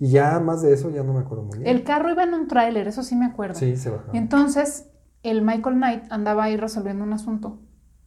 Y 0.00 0.10
ya 0.10 0.40
más 0.40 0.62
de 0.62 0.72
eso 0.72 0.90
ya 0.90 1.02
no 1.02 1.12
me 1.12 1.20
acuerdo 1.20 1.44
muy 1.44 1.58
bien. 1.58 1.68
El 1.68 1.84
carro 1.84 2.10
iba 2.10 2.22
en 2.22 2.34
un 2.34 2.48
tráiler, 2.48 2.88
eso 2.88 3.02
sí 3.02 3.16
me 3.16 3.26
acuerdo. 3.26 3.58
Sí, 3.58 3.76
se 3.76 3.90
bajaba. 3.90 4.16
Entonces, 4.16 4.88
el 5.22 5.42
Michael 5.42 5.76
Knight 5.76 6.04
andaba 6.10 6.44
ahí 6.44 6.56
resolviendo 6.56 7.04
un 7.04 7.12
asunto. 7.12 7.58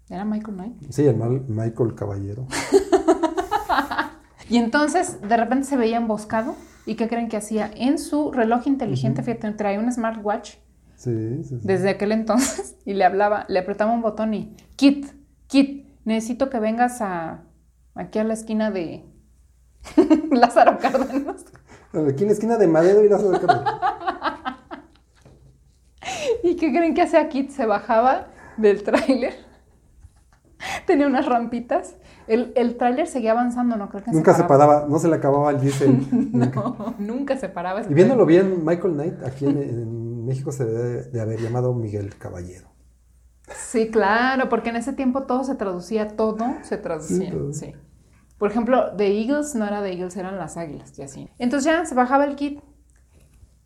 ¿Era 0.09 0.25
Michael 0.25 0.55
Knight? 0.55 0.91
Sí, 0.91 1.05
el 1.05 1.17
mal 1.17 1.45
Michael 1.47 1.95
Caballero. 1.95 2.47
Y 4.49 4.57
entonces, 4.57 5.21
de 5.21 5.37
repente 5.37 5.65
se 5.65 5.77
veía 5.77 5.97
emboscado. 5.97 6.55
¿Y 6.85 6.95
qué 6.95 7.07
creen 7.07 7.29
que 7.29 7.37
hacía? 7.37 7.71
En 7.75 7.97
su 7.97 8.31
reloj 8.31 8.67
inteligente, 8.67 9.23
fíjate, 9.23 9.51
traía 9.53 9.79
un 9.79 9.91
smartwatch 9.91 10.55
Sí, 10.95 11.43
sí, 11.43 11.49
sí. 11.49 11.59
desde 11.63 11.89
aquel 11.89 12.11
entonces 12.13 12.77
y 12.85 12.93
le 12.93 13.03
hablaba, 13.03 13.45
le 13.49 13.59
apretaba 13.59 13.91
un 13.91 14.01
botón 14.01 14.33
y, 14.33 14.55
Kit, 14.75 15.07
Kit, 15.47 15.87
necesito 16.05 16.49
que 16.49 16.59
vengas 16.59 17.01
a 17.01 17.43
aquí 17.95 18.19
a 18.19 18.23
la 18.23 18.33
esquina 18.33 18.71
de 18.71 19.03
Lázaro 20.31 20.77
Cárdenas. 20.79 21.45
Aquí 21.93 22.23
en 22.23 22.27
la 22.27 22.33
esquina 22.33 22.57
de 22.57 22.67
Madero 22.67 22.99
y 22.99 23.03
de 23.03 23.09
Caballero. 23.09 23.63
¿Y 26.43 26.55
qué 26.55 26.71
creen 26.71 26.93
que 26.93 27.01
hacía 27.01 27.27
Kit? 27.29 27.49
Se 27.49 27.65
bajaba 27.65 28.27
del 28.57 28.83
tráiler. 28.83 29.44
Tenía 30.85 31.07
unas 31.07 31.25
rampitas. 31.25 31.95
El, 32.27 32.53
el 32.55 32.77
tráiler 32.77 33.07
seguía 33.07 33.31
avanzando, 33.33 33.75
no 33.77 33.89
creo 33.89 34.03
que 34.03 34.11
Nunca 34.11 34.33
se 34.33 34.43
paraba, 34.45 34.85
no 34.89 34.97
se 34.99 35.07
le 35.07 35.15
acababa 35.15 35.51
el 35.51 35.59
diésel. 35.61 36.07
nunca. 36.33 36.59
No, 36.59 36.95
nunca 36.97 37.37
se 37.37 37.49
paraba. 37.49 37.81
Y 37.87 37.93
viéndolo 37.93 38.25
bien, 38.25 38.65
Michael 38.65 38.93
Knight 38.93 39.23
aquí 39.23 39.45
en, 39.45 39.57
en 39.57 40.25
México 40.25 40.51
se 40.51 40.65
debe 40.65 41.03
de 41.03 41.21
haber 41.21 41.39
llamado 41.39 41.73
Miguel 41.73 42.15
Caballero. 42.17 42.69
Sí, 43.53 43.91
claro, 43.91 44.49
porque 44.49 44.69
en 44.69 44.77
ese 44.77 44.93
tiempo 44.93 45.23
todo 45.23 45.43
se 45.43 45.53
traducía, 45.55 46.15
todo 46.15 46.37
se 46.63 46.77
traducía, 46.77 47.29
Sí, 47.29 47.31
todo. 47.31 47.53
sí. 47.53 47.73
Por 48.39 48.49
ejemplo, 48.49 48.91
de 48.95 49.07
Eagles 49.21 49.53
no 49.55 49.65
era 49.65 49.81
de 49.81 49.91
Eagles, 49.93 50.17
eran 50.17 50.37
las 50.37 50.57
águilas 50.57 50.97
y 50.97 51.03
así. 51.03 51.29
Entonces 51.37 51.71
ya 51.71 51.85
se 51.85 51.93
bajaba 51.95 52.25
el 52.25 52.35
kit 52.35 52.59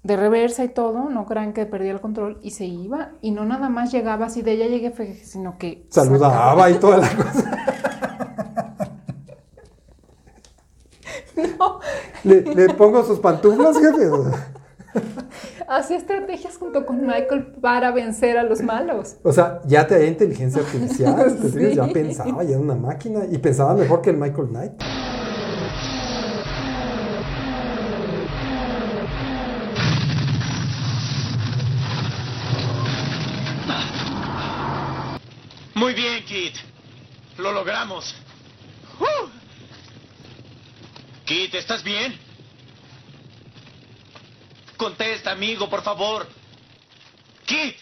de 0.03 0.15
reversa 0.15 0.63
y 0.63 0.69
todo, 0.69 1.09
no 1.09 1.25
crean 1.25 1.53
que 1.53 1.65
perdía 1.65 1.91
el 1.91 1.99
control 1.99 2.39
y 2.41 2.51
se 2.51 2.65
iba 2.65 3.11
y 3.21 3.31
no 3.31 3.43
nada 3.45 3.69
más 3.69 3.91
llegaba 3.91 4.27
así 4.27 4.41
de 4.41 4.57
ya 4.57 4.67
llegué, 4.67 4.93
sino 5.23 5.57
que 5.57 5.85
Saludaba 5.89 6.69
y 6.69 6.75
toda 6.75 6.97
la 6.97 7.09
cosa. 7.15 7.65
No, 11.57 11.79
Le, 12.25 12.41
le 12.41 12.73
pongo 12.73 13.01
sus 13.03 13.19
pantuflas, 13.19 13.77
jefe. 13.79 14.09
Hacía 15.69 15.97
estrategias 15.97 16.57
junto 16.57 16.85
con 16.85 17.05
Michael 17.05 17.53
para 17.61 17.91
vencer 17.91 18.37
a 18.37 18.43
los 18.43 18.61
malos. 18.61 19.17
O 19.23 19.31
sea, 19.31 19.61
ya 19.65 19.87
tenía 19.87 20.07
inteligencia 20.07 20.61
artificial, 20.61 21.37
¿te 21.53 21.75
ya 21.75 21.87
pensaba, 21.87 22.43
ya 22.43 22.51
era 22.51 22.59
una 22.59 22.75
máquina 22.75 23.21
y 23.29 23.37
pensaba 23.37 23.73
mejor 23.73 24.01
que 24.01 24.09
el 24.09 24.17
Michael 24.17 24.49
Knight. 24.49 24.73
Muy 35.75 35.93
bien, 35.93 36.23
Kit. 36.25 36.55
Lo 37.37 37.48
logramos. 37.59 38.15
¡Uh! 38.99 39.27
Kit, 41.25 41.53
¿estás 41.55 41.83
bien? 41.83 42.17
Contesta, 44.77 45.31
amigo, 45.31 45.69
por 45.69 45.83
favor. 45.83 46.25
Kit. 47.45 47.75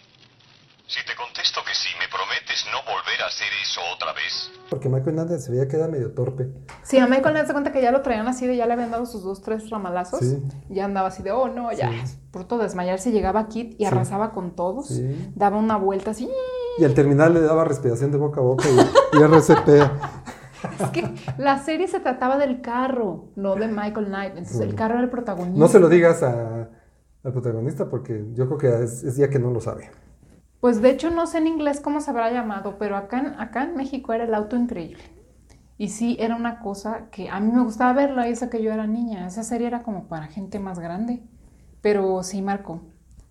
Si 0.88 1.04
te 1.06 1.14
contesto 1.16 1.60
que 1.68 1.74
sí, 1.74 1.90
¿me 2.00 2.08
prometes 2.08 2.64
no 2.72 2.80
volver 2.90 3.20
a 3.22 3.28
hacer 3.28 3.48
eso 3.62 3.82
otra 3.94 4.14
vez? 4.14 4.50
Porque 4.70 4.88
Michael 4.88 5.16
Knight 5.18 5.40
se 5.42 5.52
veía 5.52 5.68
que 5.68 5.76
era 5.76 5.88
medio 5.90 6.14
torpe. 6.14 6.48
Sí, 6.84 6.98
a 6.98 7.08
Michael 7.08 7.34
le 7.34 7.42
das 7.44 7.52
cuenta 7.52 7.74
que 7.74 7.82
ya 7.82 7.92
lo 7.92 8.02
traían 8.02 8.26
así 8.28 8.48
de 8.48 8.56
ya 8.56 8.66
le 8.66 8.74
habían 8.74 8.92
dado 8.92 9.06
sus 9.06 9.22
dos, 9.22 9.42
tres 9.42 9.70
ramalazos. 9.70 10.22
Sí. 10.22 10.42
Y 10.70 10.76
ya 10.76 10.86
andaba 10.86 11.10
así 11.10 11.24
de, 11.24 11.32
oh 11.32 11.50
no, 11.50 11.74
ya. 11.74 11.90
Sí. 12.06 12.18
Pronto 12.32 12.58
desmayarse 12.58 13.12
llegaba 13.12 13.48
Kit 13.50 13.74
y 13.74 13.80
Sí. 13.80 13.86
arrasaba 13.86 14.32
con 14.32 14.56
todos. 14.56 14.88
Sí. 14.88 15.32
Daba 15.36 15.58
una 15.58 15.76
vuelta 15.76 16.12
así 16.12 16.30
y 16.80 16.84
al 16.86 16.94
terminar 16.94 17.32
le 17.32 17.42
daba 17.42 17.66
respiración 17.66 18.12
de 18.12 18.18
boca 18.20 18.40
a 18.40 18.44
boca 18.44 18.66
y, 18.70 19.18
y 19.18 19.22
RCP. 19.24 19.68
Es 20.80 20.90
que 20.90 21.04
la 21.38 21.60
serie 21.60 21.88
se 21.88 22.00
trataba 22.00 22.38
del 22.38 22.62
carro, 22.62 23.30
no 23.36 23.56
de 23.56 23.68
Michael 23.68 24.08
Knight. 24.08 24.38
Entonces 24.38 24.62
el 24.62 24.74
carro 24.74 24.96
era 24.96 25.04
el 25.04 25.10
protagonista. 25.10 25.60
No 25.60 25.68
se 25.68 25.80
lo 25.80 25.88
digas 25.90 26.24
a- 26.24 26.70
al 27.24 27.32
protagonista 27.34 27.90
porque 27.90 28.26
yo 28.34 28.48
creo 28.48 28.58
que 28.58 28.84
es, 28.86 29.04
es 29.04 29.18
ya 29.18 29.30
que 29.30 29.38
no 29.38 29.52
lo 29.52 29.60
sabe. 29.62 29.92
Pues 30.60 30.82
de 30.82 30.90
hecho 30.90 31.10
no 31.12 31.28
sé 31.28 31.38
en 31.38 31.48
inglés 31.48 31.80
cómo 31.80 32.02
se 32.02 32.10
habrá 32.10 32.32
llamado, 32.32 32.78
pero 32.80 32.96
acá 32.98 33.20
en, 33.20 33.28
acá 33.40 33.64
en 33.64 33.76
México 33.76 34.14
era 34.14 34.24
el 34.24 34.34
auto 34.34 34.56
increíble. 34.56 35.04
Y 35.78 35.90
sí, 35.90 36.18
era 36.20 36.36
una 36.36 36.60
cosa 36.60 37.10
que 37.12 37.30
a 37.30 37.40
mí 37.40 37.52
me 37.52 37.62
gustaba 37.64 37.94
verla, 37.94 38.28
y 38.28 38.32
eso 38.32 38.50
que 38.50 38.64
yo 38.64 38.72
era 38.72 38.88
niña. 38.88 39.28
Esa 39.28 39.44
serie 39.44 39.68
era 39.68 39.84
como 39.84 40.08
para 40.08 40.26
gente 40.28 40.58
más 40.60 40.80
grande, 40.80 41.22
pero 41.82 42.24
sí 42.24 42.42
marcó. 42.42 42.82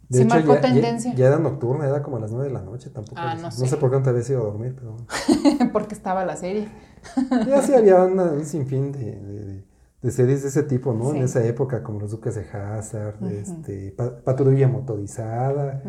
De 0.09 0.19
sí 0.19 0.23
hecho, 0.25 0.35
marcó 0.37 0.55
ya, 0.55 0.61
tendencia. 0.61 1.13
ya 1.15 1.27
era 1.27 1.39
nocturna, 1.41 1.87
era 1.89 2.05
como 2.05 2.19
a 2.19 2.21
las 2.21 2.31
9 2.31 2.47
de 2.47 2.55
la 2.55 2.63
noche 2.63 2.91
tampoco. 2.91 3.17
Ah, 3.21 3.35
no, 3.35 3.43
no 3.43 3.51
sé. 3.51 3.67
sé. 3.67 3.77
por 3.77 3.91
qué 3.91 3.97
no 3.97 4.03
te 4.05 4.11
habías 4.11 4.31
ido 4.31 4.43
a 4.43 4.45
dormir, 4.45 4.77
pero. 4.79 4.97
porque 5.73 5.95
estaba 5.97 6.25
la 6.25 6.37
serie. 6.37 6.69
Ya 7.49 7.63
sí 7.63 7.75
había 7.75 8.03
una- 8.05 8.31
un 8.33 8.45
sinfín 8.47 8.93
de, 8.93 8.99
de- 9.21 9.65
de 10.03 10.11
series 10.13 10.43
de 10.43 10.49
ese 10.51 10.63
tipo, 10.63 10.93
¿no? 10.93 11.11
Sí. 11.11 11.17
En 11.19 11.25
esa 11.25 11.45
época, 11.45 11.83
como 11.83 11.99
Los 11.99 12.13
Duques 12.13 12.37
de 12.37 12.49
Hazard, 12.49 13.17
Ujú. 13.21 13.27
este, 13.35 13.91
Pa- 13.97 14.19
Patrulla 14.23 14.69
Motorizada. 14.69 15.83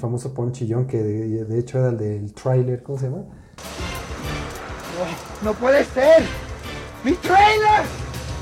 Famoso 0.00 0.34
Ponchillón, 0.34 0.86
que 0.86 1.02
de, 1.02 1.44
de 1.44 1.58
hecho 1.58 1.78
era 1.78 1.90
el 1.90 1.98
del 1.98 2.32
tráiler, 2.32 2.82
¿cómo 2.82 2.98
se 2.98 3.08
llama? 3.08 3.24
¡No 5.42 5.52
puede 5.54 5.84
ser! 5.84 6.24
¡Mi 7.04 7.12
trailer! 7.12 7.84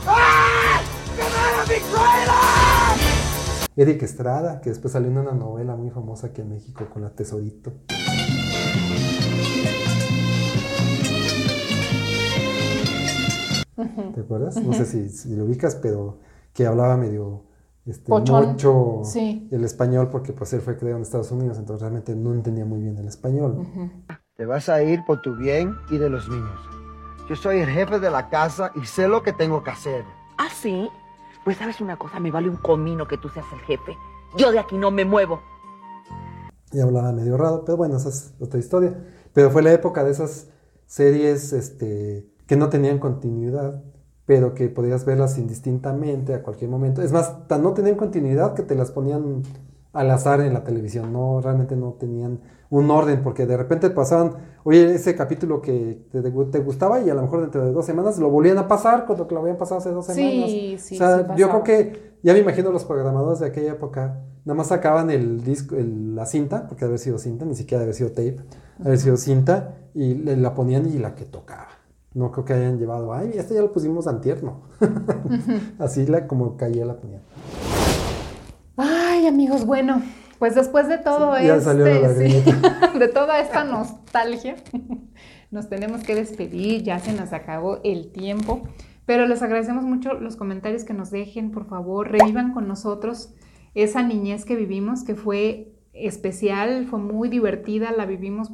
¡Ah! 0.06 0.80
¡Quemaron 1.16 1.68
mi 1.68 1.74
trailer! 1.92 3.08
Eric 3.76 4.02
Estrada, 4.02 4.60
que 4.60 4.70
después 4.70 4.92
salió 4.92 5.08
en 5.10 5.18
una 5.18 5.32
novela 5.32 5.76
muy 5.76 5.90
famosa 5.90 6.28
aquí 6.28 6.40
en 6.40 6.48
México 6.50 6.86
con 6.92 7.02
la 7.02 7.10
Tesorito. 7.10 7.72
¿Te 14.14 14.20
acuerdas? 14.20 14.56
No 14.56 14.72
sé 14.72 14.86
si, 14.86 15.08
si 15.08 15.36
lo 15.36 15.44
ubicas, 15.44 15.76
pero 15.76 16.18
que 16.52 16.66
hablaba 16.66 16.96
medio 16.96 17.44
este, 17.88 18.08
Pochón. 18.08 18.48
mucho 18.50 19.00
Sí. 19.04 19.48
el 19.50 19.64
español 19.64 20.08
porque 20.10 20.32
pues 20.32 20.52
él 20.52 20.60
fue 20.60 20.76
creado 20.76 20.96
en 20.96 21.02
Estados 21.02 21.30
Unidos, 21.32 21.58
entonces 21.58 21.80
realmente 21.82 22.14
no 22.14 22.32
entendía 22.34 22.64
muy 22.64 22.80
bien 22.80 22.96
el 22.98 23.08
español. 23.08 23.66
Te 24.36 24.46
vas 24.46 24.68
a 24.68 24.82
ir 24.82 25.04
por 25.06 25.22
tu 25.22 25.34
bien 25.36 25.74
y 25.90 25.98
de 25.98 26.08
los 26.10 26.28
niños. 26.28 26.58
Yo 27.28 27.36
soy 27.36 27.60
el 27.60 27.68
jefe 27.68 27.98
de 27.98 28.10
la 28.10 28.28
casa 28.28 28.72
y 28.80 28.86
sé 28.86 29.08
lo 29.08 29.22
que 29.22 29.32
tengo 29.32 29.62
que 29.62 29.70
hacer. 29.70 30.04
¿Ah, 30.38 30.48
sí? 30.54 30.88
Pues 31.44 31.56
sabes 31.56 31.80
una 31.80 31.96
cosa, 31.96 32.20
me 32.20 32.30
vale 32.30 32.48
un 32.48 32.56
comino 32.56 33.06
que 33.08 33.18
tú 33.18 33.28
seas 33.28 33.46
el 33.52 33.60
jefe. 33.60 33.96
Yo 34.36 34.50
de 34.52 34.58
aquí 34.58 34.76
no 34.76 34.90
me 34.90 35.04
muevo. 35.04 35.40
Y 36.72 36.80
hablaba 36.80 37.12
medio 37.12 37.36
raro, 37.36 37.64
pero 37.64 37.76
bueno, 37.78 37.96
esa 37.96 38.10
es 38.10 38.34
otra 38.38 38.58
historia. 38.60 38.94
Pero 39.32 39.50
fue 39.50 39.62
la 39.62 39.72
época 39.72 40.04
de 40.04 40.10
esas 40.10 40.48
series 40.86 41.52
este, 41.52 42.28
que 42.46 42.56
no 42.56 42.68
tenían 42.68 42.98
continuidad, 42.98 43.82
pero 44.28 44.52
que 44.52 44.68
podías 44.68 45.06
verlas 45.06 45.38
indistintamente 45.38 46.34
a 46.34 46.42
cualquier 46.42 46.70
momento. 46.70 47.00
Es 47.00 47.12
más, 47.12 47.48
tan 47.48 47.62
no 47.62 47.72
tenían 47.72 47.96
continuidad 47.96 48.52
que 48.52 48.62
te 48.62 48.74
las 48.74 48.90
ponían 48.90 49.42
al 49.94 50.10
azar 50.10 50.42
en 50.42 50.52
la 50.52 50.64
televisión, 50.64 51.14
no, 51.14 51.40
realmente 51.40 51.74
no 51.76 51.94
tenían 51.94 52.40
un 52.68 52.90
orden, 52.90 53.22
porque 53.22 53.46
de 53.46 53.56
repente 53.56 53.88
pasaban, 53.88 54.34
oye, 54.64 54.94
ese 54.94 55.16
capítulo 55.16 55.62
que 55.62 56.06
te, 56.12 56.20
te 56.20 56.58
gustaba 56.58 57.00
y 57.00 57.08
a 57.08 57.14
lo 57.14 57.22
mejor 57.22 57.40
dentro 57.40 57.64
de 57.64 57.72
dos 57.72 57.86
semanas 57.86 58.18
lo 58.18 58.28
volvían 58.28 58.58
a 58.58 58.68
pasar 58.68 59.06
con 59.06 59.16
lo 59.16 59.40
habían 59.40 59.56
pasado 59.56 59.80
hace 59.80 59.92
dos 59.92 60.04
Sí, 60.04 60.12
semanas. 60.12 60.50
sí, 60.50 60.94
o 60.96 60.98
sea, 60.98 61.18
sí 61.20 61.32
yo 61.38 61.48
creo 61.48 61.62
que 61.62 62.12
ya 62.22 62.34
me 62.34 62.40
imagino 62.40 62.70
los 62.70 62.84
programadores 62.84 63.38
de 63.40 63.46
aquella 63.46 63.72
época, 63.72 64.20
nada 64.44 64.58
más 64.58 64.66
sacaban 64.66 65.10
el 65.10 65.42
disco, 65.42 65.74
el- 65.74 66.14
la 66.14 66.26
cinta, 66.26 66.66
porque 66.68 66.84
debe 66.84 66.90
haber 66.90 66.98
sido 66.98 67.16
cinta, 67.18 67.46
ni 67.46 67.54
siquiera 67.54 67.80
debe 67.80 67.92
haber 67.92 67.94
sido 67.96 68.10
tape, 68.10 68.44
debe 68.76 68.88
haber 68.90 68.98
sido 68.98 69.16
cinta, 69.16 69.74
y 69.94 70.12
le- 70.16 70.36
la 70.36 70.54
ponían 70.54 70.84
y 70.84 70.98
la 70.98 71.14
que 71.14 71.24
tocaba. 71.24 71.77
No 72.18 72.32
creo 72.32 72.44
que 72.44 72.52
hayan 72.52 72.80
llevado, 72.80 73.14
ay, 73.14 73.30
este 73.34 73.54
ya 73.54 73.60
lo 73.60 73.70
pusimos 73.70 74.08
antierno. 74.08 74.62
Así 75.78 76.04
la 76.04 76.26
como 76.26 76.56
caía 76.56 76.84
la 76.84 76.96
ponían. 76.96 77.22
Ay, 78.76 79.28
amigos, 79.28 79.64
bueno, 79.64 80.02
pues 80.40 80.56
después 80.56 80.88
de 80.88 80.98
todo 80.98 81.36
Sí, 81.36 81.46
este, 81.46 82.42
sí, 82.42 82.52
de 82.98 83.06
toda 83.06 83.38
esta 83.38 83.62
nostalgia, 83.62 84.56
nos 85.52 85.68
tenemos 85.68 86.02
que 86.02 86.16
despedir, 86.16 86.82
ya 86.82 86.98
se 86.98 87.12
nos 87.12 87.32
acabó 87.32 87.78
el 87.84 88.10
tiempo, 88.10 88.62
pero 89.06 89.28
les 89.28 89.40
agradecemos 89.40 89.84
mucho 89.84 90.14
los 90.14 90.34
comentarios 90.34 90.82
que 90.82 90.94
nos 90.94 91.12
dejen, 91.12 91.52
por 91.52 91.66
favor, 91.68 92.10
revivan 92.10 92.52
con 92.52 92.66
nosotros 92.66 93.32
esa 93.74 94.02
niñez 94.02 94.44
que 94.44 94.56
vivimos, 94.56 95.04
que 95.04 95.14
fue 95.14 95.72
especial, 95.92 96.84
fue 96.90 96.98
muy 96.98 97.28
divertida, 97.28 97.92
la 97.92 98.06
vivimos 98.06 98.50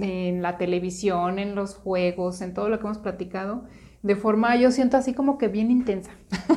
en 0.00 0.42
la 0.42 0.58
televisión, 0.58 1.38
en 1.38 1.54
los 1.54 1.74
juegos, 1.76 2.40
en 2.40 2.54
todo 2.54 2.68
lo 2.68 2.78
que 2.78 2.86
hemos 2.86 2.98
platicado, 2.98 3.64
de 4.04 4.16
forma, 4.16 4.54
yo 4.56 4.70
siento 4.70 4.98
así 4.98 5.14
como 5.14 5.38
que 5.38 5.48
bien 5.48 5.70
intensa. 5.70 6.10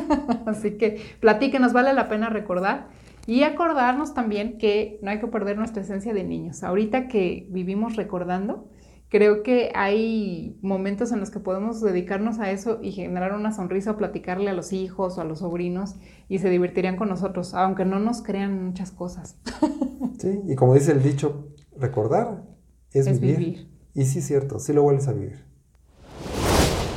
así 0.45 0.71
que 0.77 1.01
platíquenos, 1.21 1.71
vale 1.71 1.93
la 1.93 2.09
pena 2.09 2.29
recordar. 2.29 2.89
Y 3.25 3.43
acordarnos 3.43 4.13
también 4.13 4.57
que 4.57 4.99
no 5.01 5.11
hay 5.11 5.19
que 5.19 5.27
perder 5.27 5.57
nuestra 5.57 5.81
esencia 5.81 6.13
de 6.13 6.25
niños. 6.25 6.63
Ahorita 6.63 7.07
que 7.07 7.47
vivimos 7.49 7.95
recordando, 7.95 8.69
creo 9.09 9.43
que 9.43 9.71
hay 9.75 10.57
momentos 10.61 11.13
en 11.13 11.21
los 11.21 11.29
que 11.29 11.39
podemos 11.39 11.81
dedicarnos 11.81 12.39
a 12.39 12.51
eso 12.51 12.79
y 12.81 12.91
generar 12.91 13.33
una 13.33 13.53
sonrisa 13.53 13.91
o 13.91 13.97
platicarle 13.97 14.49
a 14.49 14.53
los 14.53 14.73
hijos 14.73 15.17
o 15.17 15.21
a 15.21 15.23
los 15.23 15.39
sobrinos 15.39 15.95
y 16.27 16.39
se 16.39 16.49
divertirían 16.49 16.97
con 16.97 17.07
nosotros, 17.07 17.53
aunque 17.53 17.85
no 17.85 17.99
nos 17.99 18.21
crean 18.21 18.65
muchas 18.65 18.91
cosas. 18.91 19.39
Sí, 20.19 20.41
y 20.47 20.55
como 20.55 20.73
dice 20.73 20.93
el 20.93 21.03
dicho, 21.03 21.49
recordar 21.77 22.43
es, 22.91 23.07
Es 23.07 23.19
vivir. 23.19 23.37
vivir. 23.37 23.67
Y 23.93 24.05
sí, 24.05 24.21
cierto, 24.21 24.59
sí 24.59 24.73
lo 24.73 24.83
vuelves 24.83 25.07
a 25.07 25.13
vivir. 25.13 25.43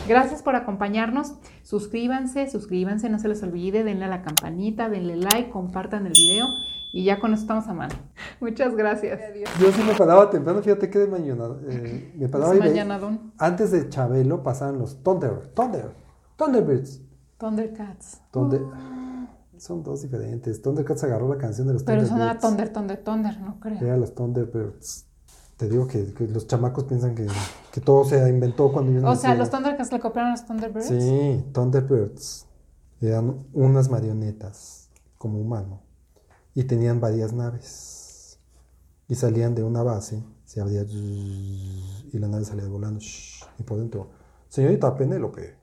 Gracias 0.09 0.43
por 0.43 0.57
acompañarnos. 0.57 1.35
Suscríbanse, 1.63 2.51
suscríbanse, 2.51 3.09
no 3.11 3.19
se 3.19 3.29
les 3.29 3.43
olvide, 3.43 3.85
denle 3.85 4.07
a 4.07 4.09
la 4.09 4.23
campanita, 4.23 4.89
denle 4.89 5.17
like, 5.17 5.51
compartan 5.51 6.07
el 6.07 6.13
video 6.13 6.49
y 6.93 7.05
ya 7.05 7.21
con 7.21 7.33
eso 7.33 7.43
estamos 7.43 7.69
a 7.69 7.75
mano. 7.75 7.95
Muchas 8.41 8.75
gracias. 8.75 9.21
Yo 9.61 9.71
sí 9.71 9.83
me 9.87 9.95
paraba 9.95 10.29
temprano, 10.31 10.63
fíjate 10.63 10.91
que 10.91 10.99
de 10.99 11.07
mañana. 11.07 11.45
eh, 11.69 12.13
me 12.17 12.29
paraba 12.29 12.57
y 12.57 12.59
ve- 12.59 12.69
Mañanadón. 12.71 13.33
Antes 13.39 13.71
de 13.71 13.89
Chabelo 13.89 14.43
pasaban 14.43 14.79
los 14.79 15.03
Thunder, 15.03 15.53
Thunder, 15.55 15.91
Thunderbirds. 16.37 17.03
Thundercats. 17.39 18.21
Thunder, 18.33 18.63
Son 19.59 19.83
dos 19.85 20.03
diferentes. 20.03 20.61
Thundercats 20.61 21.05
agarró 21.05 21.29
la 21.29 21.39
canción 21.39 21.67
de 21.69 21.75
los 21.75 21.85
Pero 21.85 21.99
Thunderbirds. 22.03 22.19
sonaba 22.19 22.41
Thunder, 22.41 22.73
Thunder, 22.73 23.05
Thunder, 23.05 23.41
no 23.41 23.61
creo. 23.61 23.79
Era 23.81 23.97
los 23.97 24.15
Thunderbirds. 24.15 25.07
Te 25.61 25.69
digo 25.69 25.87
que, 25.87 26.15
que 26.15 26.27
los 26.27 26.47
chamacos 26.47 26.85
piensan 26.85 27.15
que, 27.15 27.27
que 27.71 27.83
todo 27.83 28.07
se 28.07 28.17
inventó 28.31 28.73
cuando 28.73 28.93
ellos 28.93 29.05
O 29.05 29.15
sea, 29.15 29.35
los 29.35 29.51
Thundercats 29.51 29.93
le 29.93 30.01
copiaron 30.01 30.31
a 30.31 30.33
los 30.33 30.47
Thunderbirds. 30.47 30.87
Sí, 30.87 31.45
Thunderbirds. 31.53 32.47
Eran 33.03 33.45
unas 33.53 33.91
marionetas 33.91 34.89
como 35.19 35.39
humano. 35.39 35.83
Y 36.55 36.65
tenían 36.65 36.99
varias 36.99 37.35
naves. 37.35 38.39
Y 39.07 39.17
salían 39.17 39.55
de 39.55 39.63
una 39.63 39.83
base, 39.83 40.25
se 40.47 40.63
abría 40.63 40.83
y 40.83 42.19
la 42.19 42.29
nave 42.29 42.47
salía 42.47 42.67
volando. 42.67 43.01
Y 43.59 43.63
por 43.63 43.77
dentro, 43.77 44.09
señorita 44.49 44.97
Penélope. 44.97 45.60